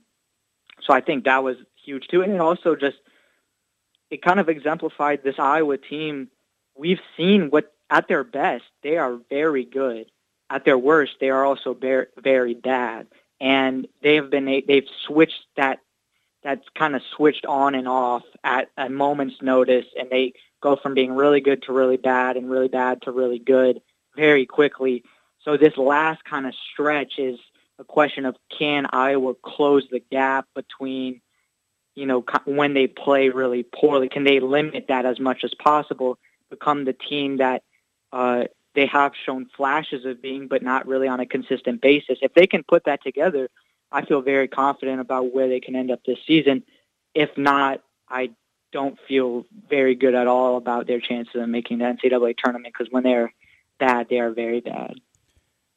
[0.82, 2.96] so I think that was huge too, and it also just
[4.10, 6.28] it kind of exemplified this Iowa team.
[6.74, 10.10] We've seen what at their best, they are very good.
[10.48, 13.06] At their worst, they are also very, very bad.
[13.38, 15.80] And they have been they've switched that
[16.42, 20.94] that's kind of switched on and off at a moment's notice, and they go from
[20.94, 23.80] being really good to really bad and really bad to really good
[24.16, 25.04] very quickly.
[25.44, 27.38] So this last kind of stretch is
[27.78, 31.20] a question of can Iowa close the gap between,
[31.94, 34.08] you know, when they play really poorly?
[34.08, 36.18] Can they limit that as much as possible?
[36.50, 37.62] Become the team that
[38.12, 42.18] uh, they have shown flashes of being, but not really on a consistent basis.
[42.22, 43.48] If they can put that together,
[43.92, 46.64] I feel very confident about where they can end up this season.
[47.14, 48.30] If not, I
[48.72, 52.90] don't feel very good at all about their chances of making the NCAA tournament because
[52.90, 53.32] when they're
[53.78, 54.94] bad, they are very bad.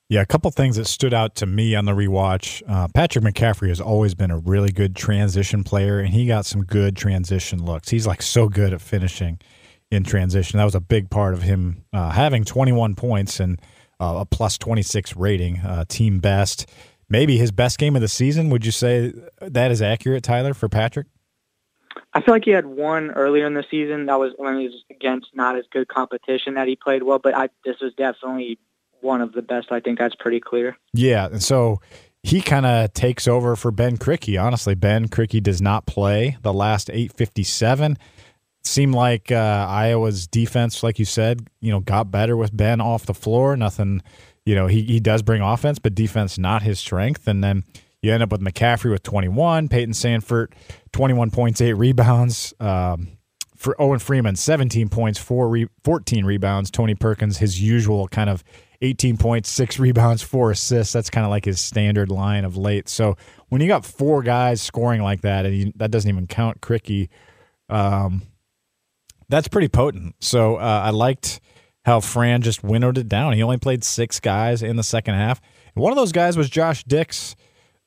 [0.08, 2.62] Yeah, a couple things that stood out to me on the rewatch.
[2.68, 6.64] Uh, Patrick McCaffrey has always been a really good transition player, and he got some
[6.64, 7.90] good transition looks.
[7.90, 9.40] He's like so good at finishing
[9.90, 10.60] in transition.
[10.60, 13.60] That was a big part of him uh, having 21 points and
[14.00, 16.70] uh, a plus 26 rating, uh, team best.
[17.10, 18.50] Maybe his best game of the season.
[18.50, 21.08] Would you say that is accurate, Tyler, for Patrick?
[22.14, 24.06] I feel like he had one earlier in the season.
[24.06, 27.36] That was when he was against not as good competition that he played well, but
[27.36, 28.58] I, this was definitely
[29.02, 29.72] one of the best.
[29.72, 30.78] I think that's pretty clear.
[30.94, 31.82] Yeah, and so
[32.24, 34.42] he kind of takes over for Ben Krikke.
[34.42, 37.98] Honestly, Ben Krikke does not play the last 857.
[38.64, 43.06] Seemed like uh, Iowa's defense, like you said, you know, got better with Ben off
[43.06, 43.56] the floor.
[43.56, 44.02] Nothing,
[44.46, 47.28] you know, he, he does bring offense, but defense not his strength.
[47.28, 47.64] And then
[48.02, 50.54] you end up with McCaffery with 21, Payton Sandfort,
[50.94, 52.54] 21 points, eight rebounds.
[52.60, 53.10] Um,
[53.56, 56.70] for Owen Freeman, 17 points, four re- 14 rebounds.
[56.70, 58.44] Tony Perkins, his usual kind of
[58.82, 60.94] 18 points, six rebounds, four assists.
[60.94, 62.88] That's kind of like his standard line of late.
[62.90, 63.16] So
[63.50, 67.10] when you got four guys scoring like that, and you, that doesn't even count Krikke,
[67.70, 68.22] um,
[69.30, 70.16] that's pretty potent.
[70.20, 71.40] So uh, I liked
[71.86, 73.34] how Fran just winnowed it down.
[73.34, 75.40] He only played six guys in the second half.
[75.76, 77.36] And one of those guys was Josh Dix,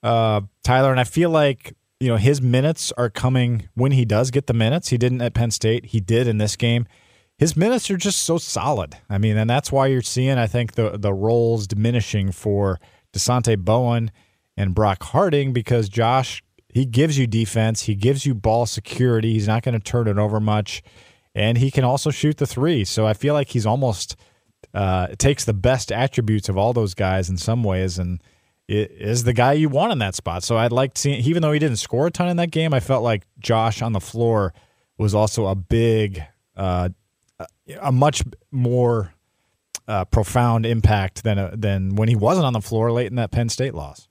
[0.02, 4.30] uh, Tyler, and I feel like you know his minutes are coming when he does
[4.30, 4.88] get the minutes.
[4.88, 5.86] He didn't at Penn State.
[5.86, 6.86] He did in this game
[7.38, 8.96] his minutes are just so solid.
[9.08, 12.80] I mean, and that's why you're seeing, I think, the the roles diminishing for
[13.12, 14.10] Dasonte Bowen
[14.56, 19.32] and Brock Harding because Josh he gives you defense, he gives you ball security.
[19.32, 20.82] He's not going to turn it over much,
[21.34, 22.84] and he can also shoot the three.
[22.84, 24.16] So I feel like he's almost
[24.74, 28.22] uh, takes the best attributes of all those guys in some ways, and
[28.68, 30.42] is the guy you want in that spot.
[30.42, 32.74] So I'd like to see, even though he didn't score a ton in that game,
[32.74, 34.52] I felt like Josh on the floor
[34.98, 36.22] was also a big
[36.56, 36.90] uh,
[37.80, 39.14] a much more
[39.86, 43.30] uh, profound impact than a, than when he wasn't on the floor late in that
[43.30, 44.08] Penn State loss.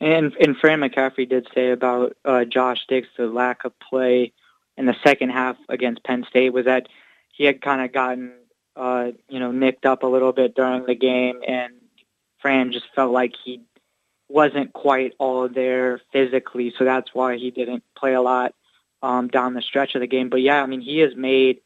[0.00, 4.32] And and Fran McCaffery did say about uh, Josh Dix the lack of play
[4.80, 6.88] in the second half against Penn State was that
[7.28, 8.32] he had kind of gotten
[8.74, 11.74] uh, you know nicked up a little bit during the game, and
[12.38, 13.60] Fran just felt like he
[14.28, 18.54] wasn't quite all there physically, so that's why he didn't play a lot
[19.02, 20.30] um, down the stretch of the game.
[20.30, 21.60] But yeah, I mean he has made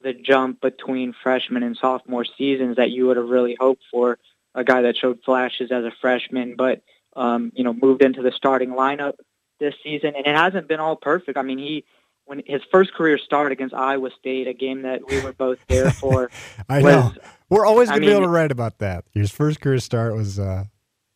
[0.00, 4.18] the jump between freshman and sophomore seasons that you would have really hoped for.
[4.54, 6.82] A guy that showed flashes as a freshman, but
[7.16, 9.14] um, you know moved into the starting lineup
[9.58, 11.36] this season, and it hasn't been all perfect.
[11.36, 11.84] I mean, he
[12.30, 15.90] when his first career start against Iowa State, a game that we were both there
[16.02, 16.30] for.
[16.68, 17.12] I was, know
[17.48, 19.04] we're always going to be able to write about that.
[19.12, 20.66] His first career start was uh,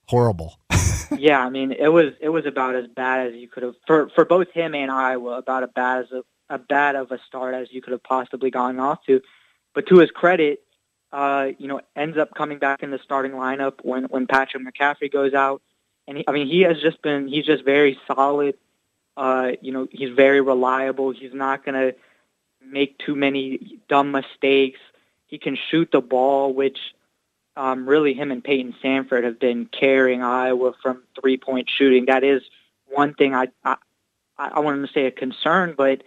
[0.09, 0.59] horrible.
[1.17, 4.09] yeah, I mean, it was it was about as bad as you could have for
[4.17, 5.39] for both him and Iowa.
[5.39, 8.51] About as bad as a, a bad of a start as you could have possibly
[8.51, 9.21] gone off to.
[9.73, 10.65] But to his credit,
[11.13, 15.13] uh, you know, ends up coming back in the starting lineup when when Patrick McCaffery
[15.13, 15.63] goes out.
[16.09, 18.57] And he, I mean, he has just been he's just very solid.
[19.17, 21.13] Uh, you know, he's very reliable.
[21.13, 21.97] He's not going to
[22.67, 24.81] make too many dumb mistakes.
[25.27, 26.79] He can shoot the ball, which
[27.57, 32.07] um, really him and Payton Sandfort have been carrying Iowa from three point shooting.
[32.07, 32.43] That is
[32.87, 33.77] one thing I I,
[34.37, 36.03] I wanted to say a concern, but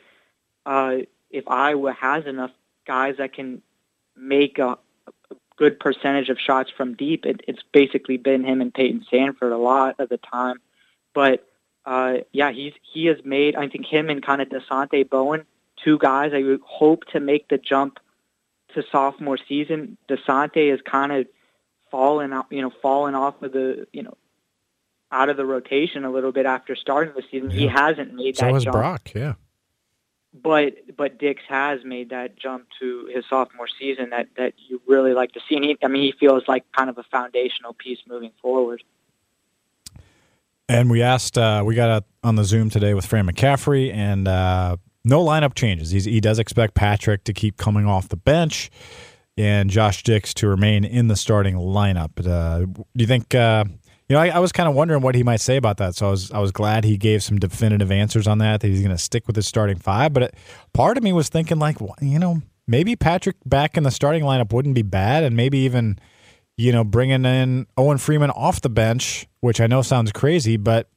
[0.65, 0.97] uh,
[1.29, 2.51] if Iowa has enough
[2.85, 3.61] guys that can
[4.15, 4.77] make a,
[5.31, 9.53] a good percentage of shots from deep, it, it's basically been him and Payton Sandfort
[9.53, 10.57] a lot of the time.
[11.13, 11.46] But
[11.87, 15.45] uh, yeah, he's he has made I think him and kind of Dasonte Bowen,
[15.83, 17.99] two guys I would hope to make the jump
[18.75, 19.97] to sophomore season.
[20.09, 21.27] Dasonte has kind of
[21.89, 24.17] fallen out, you know, fallen off of the you know
[25.11, 27.49] out of the rotation a little bit after starting the season.
[27.51, 27.57] Yeah.
[27.57, 28.49] He hasn't made so that.
[28.49, 28.75] So has jump.
[28.75, 29.33] Brock, yeah
[30.33, 35.13] but but Dix has made that jump to his sophomore season that that you really
[35.13, 35.55] like to see.
[35.55, 38.83] And he, I mean, he feels like kind of a foundational piece moving forward.
[40.69, 44.77] And we asked, uh, we got on the Zoom today with Fran McCaffery, and uh,
[45.05, 45.91] no lineup changes.
[45.91, 48.69] He's, he does expect Patrick to keep coming off the bench
[49.37, 52.25] and Josh Dix to remain in the starting lineup.
[52.25, 53.63] Uh, do you think uh,
[54.09, 55.95] you know, I, I was kind of wondering what he might say about that.
[55.95, 58.61] So I was I was glad he gave some definitive answers on that.
[58.61, 60.13] That he's going to stick with his starting five.
[60.13, 60.35] But it,
[60.73, 64.53] part of me was thinking like, you know, maybe Patrick back in the starting lineup
[64.53, 65.99] wouldn't be bad, and maybe even
[66.57, 70.89] you know bringing in Owen Freeman off the bench, which I know sounds crazy, but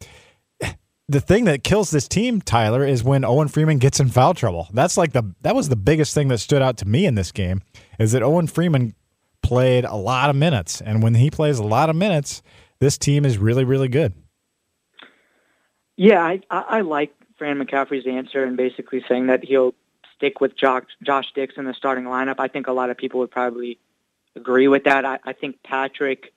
[1.09, 4.69] the thing that kills this team, Tyler, is when Owen Freeman gets in foul trouble.
[4.73, 7.31] That's like the that was the biggest thing that stood out to me in this
[7.33, 7.63] game
[7.99, 8.95] is that Owen Freeman
[9.43, 12.43] played a lot of minutes, and when he plays a lot of minutes,
[12.79, 14.15] this team is really, really good.
[15.97, 19.75] Yeah, I, I like Fran McCaffery's answer and basically saying that he'll
[20.17, 22.37] stick with Josh, Josh Dix in the starting lineup.
[22.39, 23.79] I think a lot of people would probably
[24.37, 25.05] agree with that.
[25.05, 26.33] I, I think Patrick,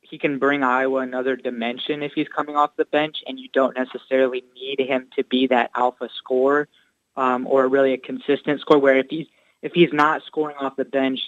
[0.00, 3.76] he can bring Iowa another dimension if he's coming off the bench, and you don't
[3.76, 6.68] necessarily need him to be that alpha scorer
[7.16, 8.78] um, or really a consistent score.
[8.78, 9.26] Where if he's
[9.62, 11.20] if he's not scoring off the bench,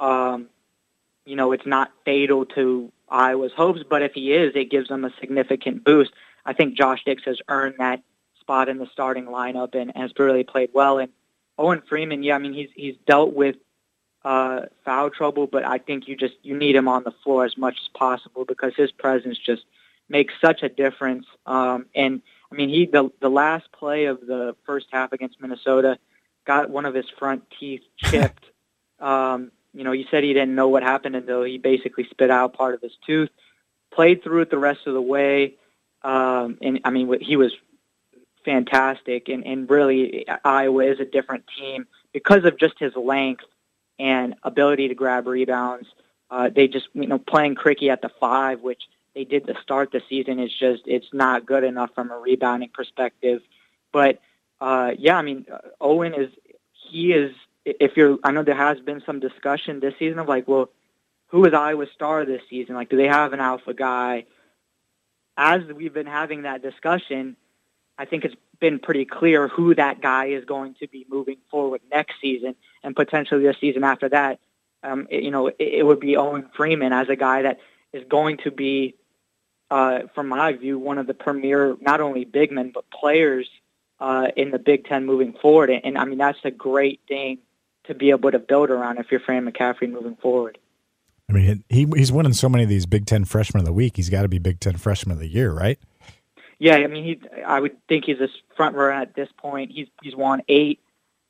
[0.00, 0.48] um,
[1.26, 3.80] you know, it's not fatal to Iowa's hopes.
[3.88, 6.12] But if he is, it gives them a significant boost.
[6.46, 8.02] I think Josh Dix has earned that
[8.40, 10.98] spot in the starting lineup and has really played well.
[10.98, 11.10] And
[11.58, 13.56] Owen Freeman, yeah, I mean he's he's dealt with
[14.24, 17.56] uh, foul trouble, but I think you just you need him on the floor as
[17.56, 19.62] much as possible because his presence just
[20.08, 21.26] makes such a difference.
[21.46, 25.98] Um, and I mean he the the last play of the first half against Minnesota
[26.46, 28.44] got one of his front teeth chipped.
[29.00, 32.54] um, you know, he said he didn't know what happened until he basically spit out
[32.54, 33.30] part of his tooth.
[33.92, 35.56] Played through it the rest of the way.
[36.02, 37.52] Um, and I mean, he was
[38.44, 39.28] fantastic.
[39.28, 43.44] And, and really, Iowa is a different team because of just his length
[43.98, 45.88] and ability to grab rebounds.
[46.30, 48.82] Uh, they just, you know, playing Krikke at the five, which
[49.14, 52.70] they did to start the season, is just, it's not good enough from a rebounding
[52.70, 53.40] perspective.
[53.92, 54.20] But,
[54.60, 56.30] uh, yeah, I mean, uh, Owen is,
[56.90, 57.32] he is,
[57.64, 60.70] if you're, I know there has been some discussion this season of like, well,
[61.28, 62.74] who is Iowa's star this season?
[62.74, 64.24] Like, do they have an alpha guy?
[65.36, 67.36] As we've been having that discussion,
[67.98, 71.80] I think it's been pretty clear who that guy is going to be moving forward
[71.90, 74.38] next season and potentially the season after that.
[74.82, 77.58] Um, it, you know, it, it, would be Owen Freeman as a guy that
[77.92, 78.94] is going to be,
[79.70, 83.48] uh, from my view, one of the premier not only big men but players
[83.98, 85.70] uh, in the Big Ten moving forward.
[85.70, 87.38] And, and I mean, that's a great thing
[87.84, 90.58] to be able to build around if you're Fran McCaffery moving forward.
[91.28, 93.96] I mean, he he's winning so many of these Big Ten Freshman of the Week.
[93.96, 95.78] He's got to be Big Ten Freshman of the Year, right?
[96.58, 97.20] Yeah, I mean, he.
[97.46, 99.72] I would think he's a front runner at this point.
[99.72, 100.80] He's he's won eight,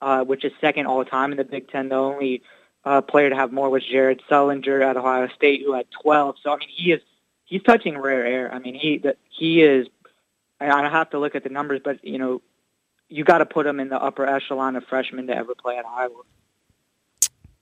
[0.05, 1.88] uh, which is second all time in the Big Ten.
[1.88, 2.42] The only
[2.84, 6.36] uh, player to have more was Jared Sullinger at Ohio State, who had 12.
[6.42, 7.00] So I mean, he is
[7.46, 8.52] he's touching rare air.
[8.52, 9.86] I mean, he that he is.
[10.61, 12.42] I don't have to look at the numbers, but you know,
[13.09, 15.86] you got to put him in the upper echelon of freshmen to ever play at
[15.86, 16.22] Iowa.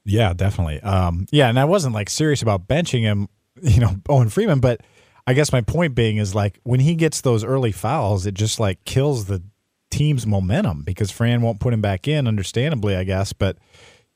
[0.04, 0.80] Yeah, definitely.
[0.80, 3.28] Um, yeah, and I wasn't like serious about benching him,
[3.62, 4.80] you know, Owen Freeman, but
[5.28, 8.58] I guess my point being is like when he gets those early fouls, it just
[8.58, 9.44] like kills the
[9.92, 13.32] team's momentum because Fran won't put him back in, understandably, I guess.
[13.32, 13.58] But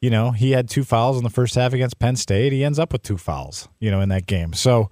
[0.00, 2.52] you know, he had two fouls in the first half against Penn State.
[2.52, 4.52] He ends up with two fouls, you know, in that game.
[4.52, 4.90] So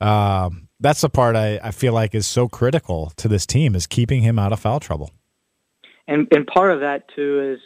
[0.00, 3.86] um, that's the part I, I feel like is so critical to this team is
[3.86, 5.10] keeping him out of foul trouble.
[6.08, 7.60] And and part of that too is,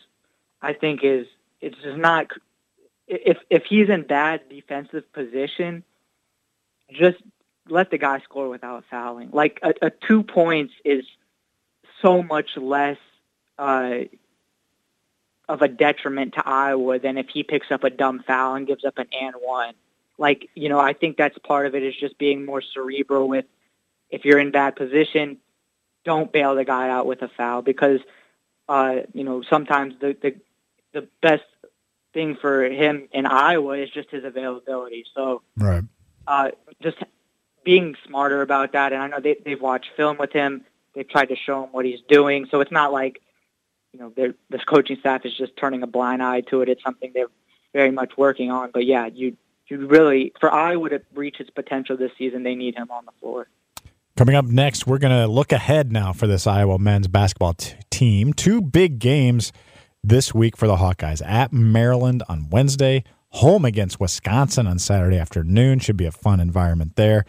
[0.61, 1.27] I think is
[1.61, 2.27] it's just not
[3.07, 5.85] if if he's in bad defensive position,
[6.91, 7.17] just
[7.69, 9.31] let the guy score without fouling.
[9.33, 11.05] Like a, a two points is
[12.05, 12.99] so much less
[13.59, 14.01] uh,
[15.49, 18.85] of a detriment to Iowa than if he picks up a dumb foul and gives
[18.85, 19.75] up an and one.
[20.19, 23.47] Like you know, I think that's part of it is just being more cerebral with
[24.11, 25.39] if you're in bad position,
[26.05, 28.01] don't bail the guy out with a foul because
[28.69, 30.37] uh, you know sometimes the the
[30.93, 31.43] the best
[32.13, 35.05] thing for him in Iowa is just his availability.
[35.15, 35.83] So right.
[36.27, 36.51] Uh,
[36.81, 36.97] just
[37.65, 38.93] being smarter about that.
[38.93, 40.65] And I know they, they've watched film with him.
[40.95, 42.47] They've tried to show him what he's doing.
[42.51, 43.21] So it's not like,
[43.93, 44.13] you know,
[44.51, 46.69] this coaching staff is just turning a blind eye to it.
[46.69, 47.27] It's something they're
[47.73, 48.71] very much working on.
[48.73, 49.37] But yeah, you
[49.69, 53.13] you really for Iowa to reach its potential this season, they need him on the
[53.21, 53.49] floor.
[54.17, 57.75] Coming up next, we're going to look ahead now for this Iowa men's basketball t-
[57.91, 58.33] team.
[58.33, 59.53] Two big games
[60.05, 65.81] this week for the Hawkeyes at Maryland on Wednesday, home against Wisconsin on Saturday afternoon.
[65.81, 67.25] Should be a fun environment there.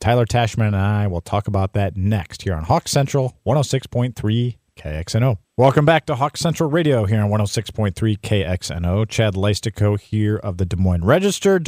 [0.00, 5.38] Tyler Tachman and I will talk about that next here on Hawk Central 106.3 KXNO.
[5.56, 9.08] Welcome back to Hawk Central Radio here on 106.3 KXNO.
[9.08, 11.60] Chad Leistikow here of the Des Moines Register,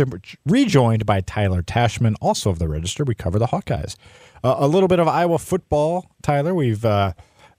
[0.44, 3.04] rejoined by Tyler Tachman, also of the Register.
[3.04, 3.94] We cover the Hawkeyes.
[4.42, 6.52] Uh, a little bit of Iowa football, Tyler.
[6.54, 7.12] We've uh,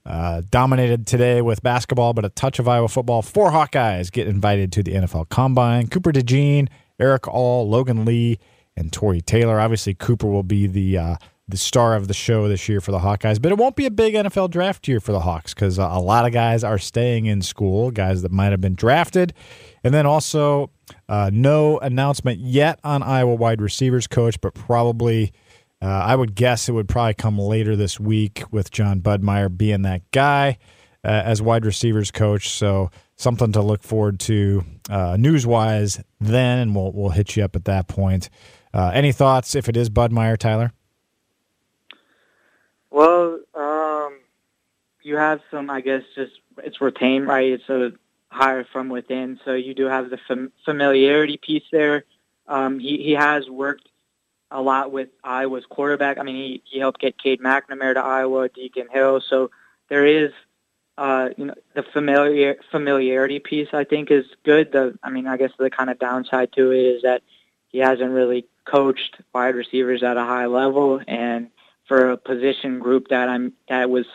[0.04, 3.22] uh, dominated today with basketball, but a touch of Iowa football.
[3.22, 5.88] Four Hawkeyes get invited to the NFL Combine.
[5.88, 8.38] Cooper DeJean, Erick All, Logan Lee,
[8.78, 9.60] and Tory Taylor.
[9.60, 11.16] Obviously, Cooper will be the uh,
[11.48, 13.90] the star of the show this year for the Hawkeyes, but it won't be a
[13.90, 17.26] big NFL draft year for the Hawks because uh, a lot of guys are staying
[17.26, 19.32] in school, guys that might have been drafted,
[19.82, 20.70] and then also
[21.08, 25.32] uh, no announcement yet on Iowa wide receivers coach, but probably.
[25.80, 29.82] Uh, I would guess it would probably come later this week with Jon Budmayr being
[29.82, 30.58] that guy
[31.04, 32.50] uh, as wide receivers coach.
[32.50, 37.44] So something to look forward to uh, news wise then, and we'll we'll hit you
[37.44, 38.28] up at that point.
[38.72, 40.72] Uh, any thoughts if it is Budmayr, Tyler?
[42.90, 44.18] Well, um,
[45.02, 47.52] you have some, I guess, just it's retained, right?
[47.52, 47.92] It's a
[48.30, 52.04] hire from within, so you do have the fam- familiarity piece there.
[52.46, 53.88] Um, he he has worked
[54.50, 56.18] a lot with Iowa's quarterback.
[56.18, 59.20] I mean, he, he helped get Cade McNamara to Iowa, Deacon Hill.
[59.28, 59.50] So
[59.88, 60.32] there is,
[60.96, 63.68] uh, you know, the familiar familiarity piece.
[63.72, 64.72] I think is good.
[64.72, 67.22] The I mean, I guess the kind of downside to it is that
[67.68, 71.48] he hasn't really coached wide receivers at a high level, and
[71.86, 74.06] for a position group that I'm that was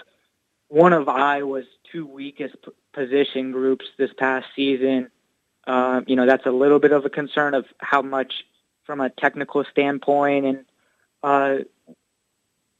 [0.67, 2.55] one of Iowa's two weakest
[2.93, 5.09] position groups this past season.
[5.65, 8.33] Uh, you know, that's a little bit of a concern of how much
[8.85, 10.65] from a technical standpoint and
[11.23, 11.55] uh,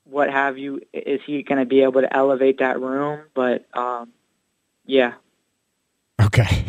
[0.06, 0.82] what have you.
[0.92, 3.22] Is he going to be able to elevate that room?
[3.34, 4.10] But um,
[4.86, 5.14] yeah.
[6.22, 6.64] Okay.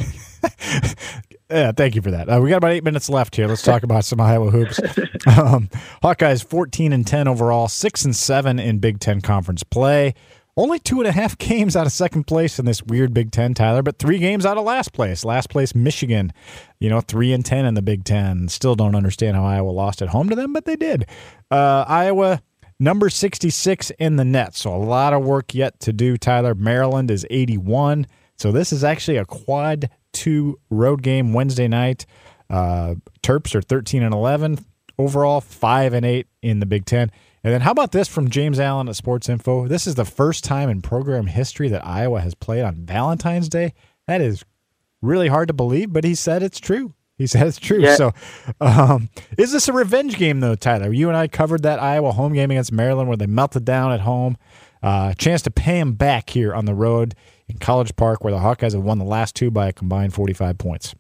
[1.55, 2.29] Yeah, thank you for that.
[2.29, 3.47] Uh, we got about eight minutes left here.
[3.47, 4.81] Let's talk about some Iowa hoops.
[5.27, 5.71] Um,
[6.03, 10.13] Hawkeyes fourteen and ten overall, six and seven in Big Ten conference play.
[10.55, 13.55] Only two and a half games out of second place in this weird Big Ten,
[13.55, 15.25] Tyler, but three games out of last place.
[15.25, 16.31] Last place, Michigan.
[16.79, 18.49] You know, three and ten in the Big Ten.
[18.49, 21.07] Still don't understand how Iowa lost at home to them, but they did.
[21.51, 22.43] Uh, Iowa
[22.79, 24.55] number 66 in the net.
[24.55, 26.55] So a lot of work yet to do, Tyler.
[26.55, 28.07] Maryland is 81.
[28.37, 32.07] So this is actually a quad two road game Wednesday night.
[32.49, 34.65] Uh, Terps are 13 and 11
[34.99, 37.11] overall, 5 and 8 in the Big Ten.
[37.43, 39.69] And then how about this from James Allen at Sports Info?
[39.69, 43.75] This is the first time in program history that Iowa has played on Valentine's Day.
[44.07, 44.45] That is
[45.03, 46.95] really hard to believe, but he said it's true.
[47.19, 47.81] He said it's true.
[47.81, 47.97] Yeah.
[47.97, 48.13] So,
[48.61, 50.93] um, is this a revenge game though, Tyler?
[50.93, 54.01] You and I covered that Iowa home game against Maryland where they melted down at
[54.01, 54.37] home.
[54.83, 57.15] Uh, chance to pay them back here on the road
[57.49, 60.59] in College Park, where the Hawkeyes have won the last two by a combined 45
[60.59, 60.95] points.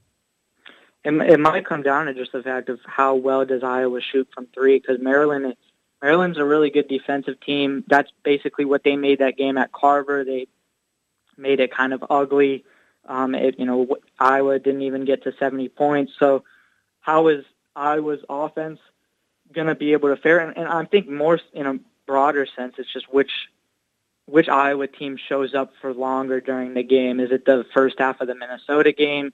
[1.05, 4.29] It, it might come down to just the fact of how well does Iowa shoot
[4.35, 5.55] from three because Maryland is,
[6.03, 7.85] Maryland's a really good defensive team.
[7.87, 10.25] That's basically what they made that game at Carver.
[10.25, 10.49] They
[11.37, 12.65] made it kind of ugly.
[13.07, 16.13] Um, it, you know, Iowa didn't even get to 70 points.
[16.19, 16.45] So
[17.01, 17.45] how is
[17.77, 18.81] Iowa's offense
[19.53, 20.39] going to be able to fare?
[20.39, 23.31] And, and I think more in a broader sense, it's just which
[24.27, 27.21] which Iowa team shows up for longer during the game.
[27.21, 29.33] Is it the first half of the Minnesota game?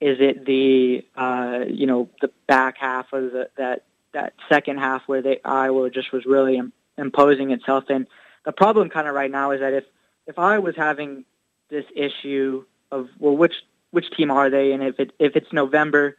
[0.00, 5.02] Is it the uh, you know the back half of the, that that second half
[5.06, 7.84] where they Iowa just was really Im- imposing itself?
[7.88, 8.06] And
[8.44, 9.84] the problem kind of right now is that if
[10.26, 11.24] if I was having
[11.70, 13.54] this issue of well, which
[13.90, 14.72] which team are they?
[14.72, 16.16] And if it if it's November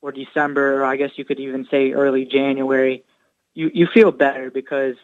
[0.00, 3.04] or December, or I guess you could even say early January,
[3.54, 4.96] you you feel better because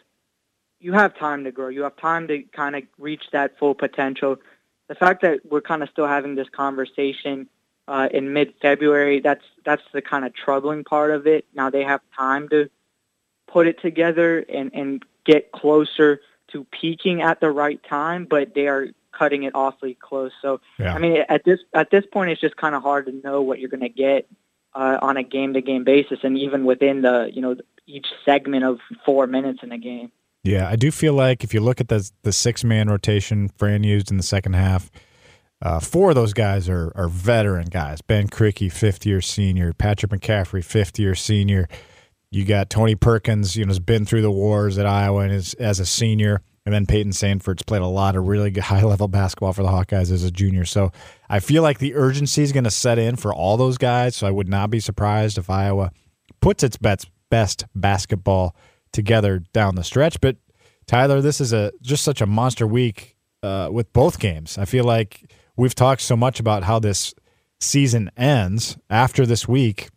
[0.85, 1.69] you have time to grow.
[1.69, 4.37] You have time to kind of reach that full potential.
[4.87, 7.49] The fact that we're kind of still having this conversation
[7.87, 11.45] uh, in mid-February, that's that's the kind of troubling part of it.
[11.55, 12.69] Now they have time to
[13.47, 16.21] put it together and, and get closer
[16.51, 20.33] to peaking at the right time, but they are cutting it awfully close.
[20.39, 20.93] So Yeah.
[20.93, 23.57] I mean, at this at this point, it's just kind of hard to know what
[23.57, 24.27] you're going to get
[24.75, 27.55] uh, on a game-to-game basis, and even within the you know
[27.87, 30.11] each segment of four minutes in a game.
[30.45, 33.83] Yeah, I do feel like if you look at the the six man rotation Fran
[33.83, 34.91] used in the second half,
[35.59, 38.01] uh, four of those guys are are veteran guys.
[38.01, 39.73] Ben Krikke, fifth year senior.
[39.73, 41.67] Patrick McCaffery, fifth year senior.
[42.29, 45.55] You got Tony Perkins, you know, has been through the wars at Iowa and is
[45.55, 46.41] as a senior.
[46.63, 50.11] And then Payton Sandfort's played a lot of really high level basketball for the Hawkeyes
[50.11, 50.65] as a junior.
[50.65, 50.91] So
[51.27, 54.15] I feel like the urgency is going to set in for all those guys.
[54.15, 55.91] So I would not be surprised if Iowa
[56.39, 58.55] puts its best best basketball
[58.95, 60.19] together down the stretch.
[60.19, 60.37] But
[60.87, 64.57] Tyler, this is a just such a monster week uh, with both games.
[64.57, 67.13] I feel like we've talked so much about how this
[67.59, 69.89] season ends after this week.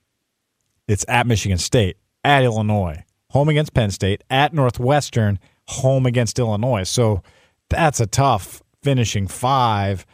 [0.87, 5.39] It's at Michigan State, at Illinois, home against Penn State, at Northwestern,
[5.69, 6.85] home against Illinois.
[6.85, 7.23] So
[7.69, 10.07] that's a tough finishing five.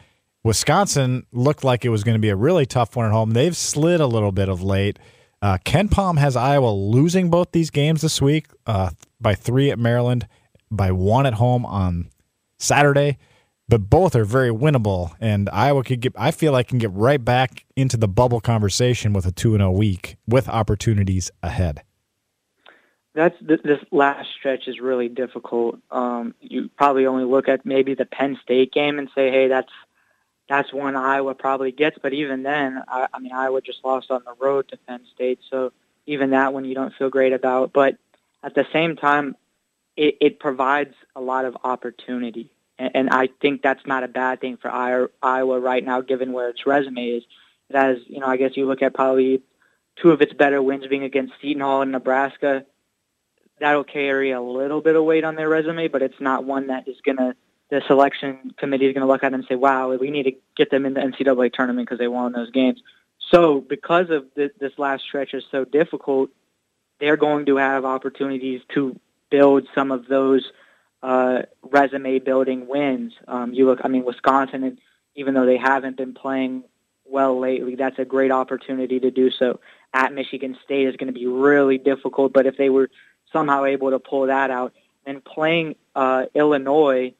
[0.43, 3.31] Wisconsin looked like it was going to be a really tough one at home.
[3.31, 4.99] They've slid a little bit of late.
[5.45, 8.89] Uh, KenPom has Iowa losing both these games this week uh,
[9.21, 10.27] by three at Maryland,
[10.71, 12.09] by one at home on
[12.57, 13.19] Saturday.
[13.69, 16.13] But both are very winnable, and Iowa could get.
[16.17, 19.61] I feel like can get right back into the bubble conversation with a two and
[19.61, 21.83] a week with opportunities ahead.
[23.13, 25.77] That's th- this last stretch is really difficult.
[25.91, 29.71] Um, you probably only look at maybe the Penn State game and say, "Hey, that's
[30.47, 34.21] that's one Iowa probably gets." But even then, I, I mean, Iowa just lost on
[34.25, 35.71] the road to Penn State, so
[36.05, 37.73] even that one you don't feel great about.
[37.73, 37.97] But
[38.43, 39.35] at the same time,
[39.97, 44.41] it, it provides a lot of opportunity, and, and I think that's not a bad
[44.41, 47.23] thing for Iowa, right now, given where its resume is.
[47.69, 49.41] It has, you know, I guess you look at probably
[49.95, 52.65] two of its better wins being against Seton Hall and Nebraska
[53.59, 56.87] that'll carry a little bit of weight on their resume, but it's not one that
[56.87, 57.35] is going to
[57.69, 60.33] the selection committee is going to look at them and say, "Wow, we need to
[60.55, 62.81] get them in the NCAA tournament because they won those games."
[63.31, 66.29] So, because of th- this last stretch is so difficult,
[66.99, 68.99] they're going to have opportunities to
[69.29, 70.43] build some of those
[71.01, 73.13] uh, resume building wins.
[73.27, 74.77] Um, you look, I mean, Wisconsin, and
[75.15, 76.63] even though they haven't been playing
[77.05, 79.59] well lately, that's a great opportunity to do so.
[79.93, 82.89] At Michigan State is going to be really difficult, but if they were
[83.31, 84.73] somehow able to pull that out,
[85.05, 87.13] and playing uh, Illinois,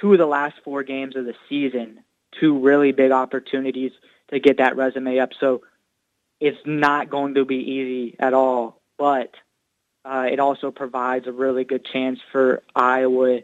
[0.00, 2.00] two of the last four games of the season,
[2.40, 3.92] two really big opportunities
[4.30, 5.30] to get that resume up.
[5.38, 5.62] So
[6.40, 9.32] it's not going to be easy at all, but
[10.04, 13.40] uh, it also provides a really good chance for Iowa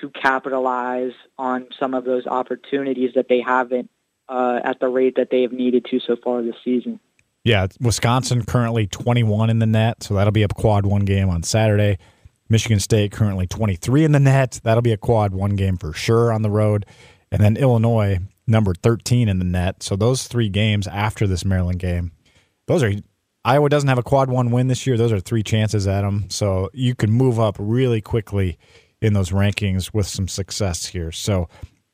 [0.00, 3.90] to capitalize on some of those opportunities that they haven't
[4.28, 7.00] uh, at the rate that they have needed to so far this season.
[7.44, 11.42] Yeah, Wisconsin currently 21 in the net, so that'll be a quad one game on
[11.42, 11.98] Saturday.
[12.48, 14.60] Michigan State currently 23 in the net.
[14.62, 16.86] That'll be a quad one game for sure on the road.
[17.30, 19.82] And then Illinois, number 13 in the net.
[19.82, 22.12] So those three games after this Maryland game,
[22.66, 22.92] those are
[23.44, 24.96] Iowa doesn't have a quad one win this year.
[24.96, 26.26] Those are three chances at them.
[26.30, 28.58] So you can move up really quickly
[29.02, 31.12] in those rankings with some success here.
[31.12, 31.48] So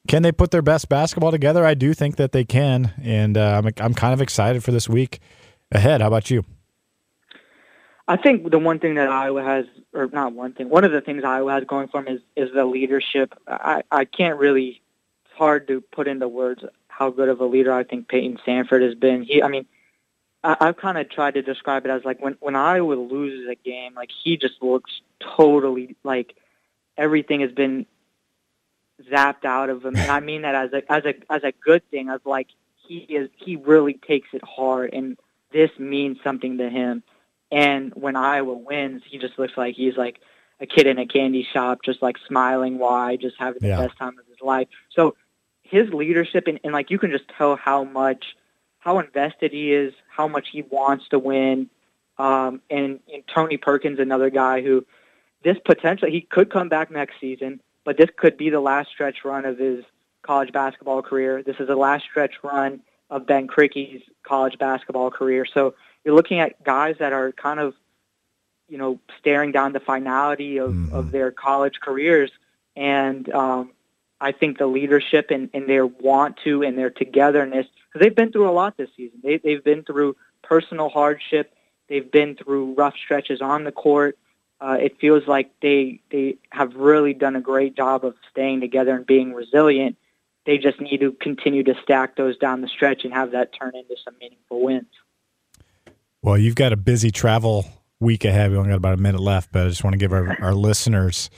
[0.07, 1.65] can they put their best basketball together?
[1.65, 2.93] I do think that they can.
[3.03, 5.19] And uh, I'm, I'm kind of excited for this week
[5.73, 6.01] ahead.
[6.01, 6.45] How about you?
[8.11, 11.01] I think the one thing that Iowa has, or not one thing, one of the
[11.01, 13.33] things Iowa has going for them is, is the leadership.
[13.47, 14.83] I, I can't really,
[15.25, 18.83] it's hard to put into words how good of a leader I think Payton Sandfort
[18.83, 19.23] has been.
[19.23, 19.65] He, I mean,
[20.43, 23.55] I, I've kind of tried to describe it as like when when Iowa loses a
[23.55, 24.91] game, like he just looks
[25.37, 26.35] totally like
[26.97, 27.87] everything has been
[29.09, 29.95] zapped out of him.
[29.95, 32.11] And I mean that as a as a as a good thing.
[32.11, 32.49] Of like
[32.89, 35.17] he is he really takes it hard, and
[35.53, 37.05] this means something to him.
[37.51, 40.21] And when Iowa wins, he just looks like he's like
[40.61, 43.87] a kid in a candy shop, just like smiling wide, just having the yeah.
[43.87, 44.69] best time of his life.
[44.95, 45.17] So
[45.63, 48.37] his leadership and, and like you can just tell how much
[48.79, 51.69] how invested he is, how much he wants to win.
[52.19, 54.87] Um, and, and Tony Perkins, another guy who
[55.43, 59.25] this potentially he could come back next season, but this could be the last stretch
[59.25, 59.85] run of his
[60.23, 61.43] college basketball career.
[61.43, 65.47] This is the last stretch run of Ben Krikke's college basketball career.
[65.53, 65.75] So
[66.05, 67.75] you're looking at guys that are kind of,
[68.69, 70.95] you know, staring down the finality of, mm-hmm.
[70.95, 72.31] of their college careers.
[72.77, 73.73] And um,
[74.21, 78.33] I think the leadership and, and their want to and their togetherness, because they've been
[78.33, 79.21] through a lot this season.
[79.23, 81.53] They, they've been through personal hardship.
[81.89, 84.17] They've been through rough stretches on the court.
[84.61, 88.95] Uh, it feels like they they have really done a great job of staying together
[88.95, 89.97] and being resilient.
[90.45, 93.73] They just need to continue to stack those down the stretch and have that turn
[93.75, 94.93] into some meaningful wins.
[96.23, 97.65] Well, you've got a busy travel
[97.99, 98.51] week ahead.
[98.51, 100.55] We only got about a minute left, but I just want to give our, our
[100.55, 101.31] listeners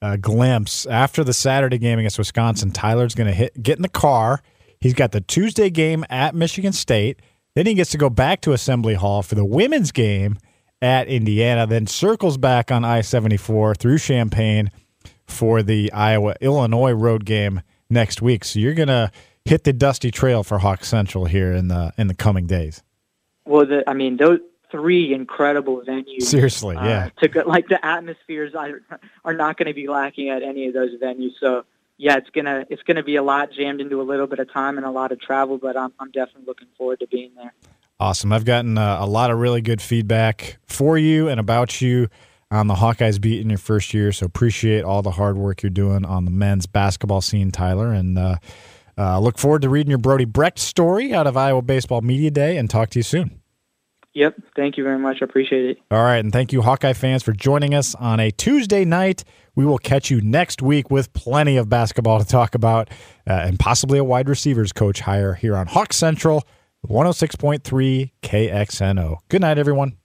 [0.00, 0.86] a glimpse.
[0.86, 4.42] After the Saturday game against Wisconsin, Tyler's going to hit get in the car.
[4.80, 7.20] He's got the Tuesday game at Michigan State.
[7.54, 10.38] Then he gets to go back to Assembly Hall for the women's game
[10.80, 11.66] at Indiana.
[11.66, 14.70] Then circles back on I 74 through Champaign
[15.26, 18.44] for the Iowa Illinois road game next week.
[18.44, 19.10] So you're going to
[19.44, 22.84] hit the dusty trail for Hawk Central here in the in the coming days.
[23.48, 24.40] Well, the, I mean, those
[24.70, 26.22] three incredible venues.
[26.22, 27.08] Seriously, uh, yeah.
[27.22, 28.82] To like the atmospheres are,
[29.24, 31.32] are not going to be lacking at any of those venues.
[31.40, 31.64] So
[31.96, 34.76] yeah, it's gonna it's gonna be a lot jammed into a little bit of time
[34.76, 37.52] and a lot of travel, but I'm I'm definitely looking forward to being there.
[37.98, 38.32] Awesome.
[38.32, 42.08] I've gotten uh, a lot of really good feedback for you and about you
[42.50, 44.12] on the Hawkeyes beat in your first year.
[44.12, 48.18] So appreciate all the hard work you're doing on the men's basketball scene, Tyler, and.
[48.18, 48.36] Uh,
[49.00, 52.56] uh, look forward to reading your Brody Brecht story out of Iowa Baseball Media Day
[52.56, 53.37] and talk to you soon.
[54.14, 54.34] Yep.
[54.56, 55.18] Thank you very much.
[55.20, 55.78] I appreciate it.
[55.90, 56.18] All right.
[56.18, 59.22] And thank you, Hawkeye fans, for joining us on a Tuesday night.
[59.54, 62.90] We will catch you next week with plenty of basketball to talk about
[63.28, 66.44] uh, and possibly a wide receivers coach hire here on Hawk Central
[66.86, 69.18] 106.3 KXNO.
[69.28, 69.98] Good night, everyone.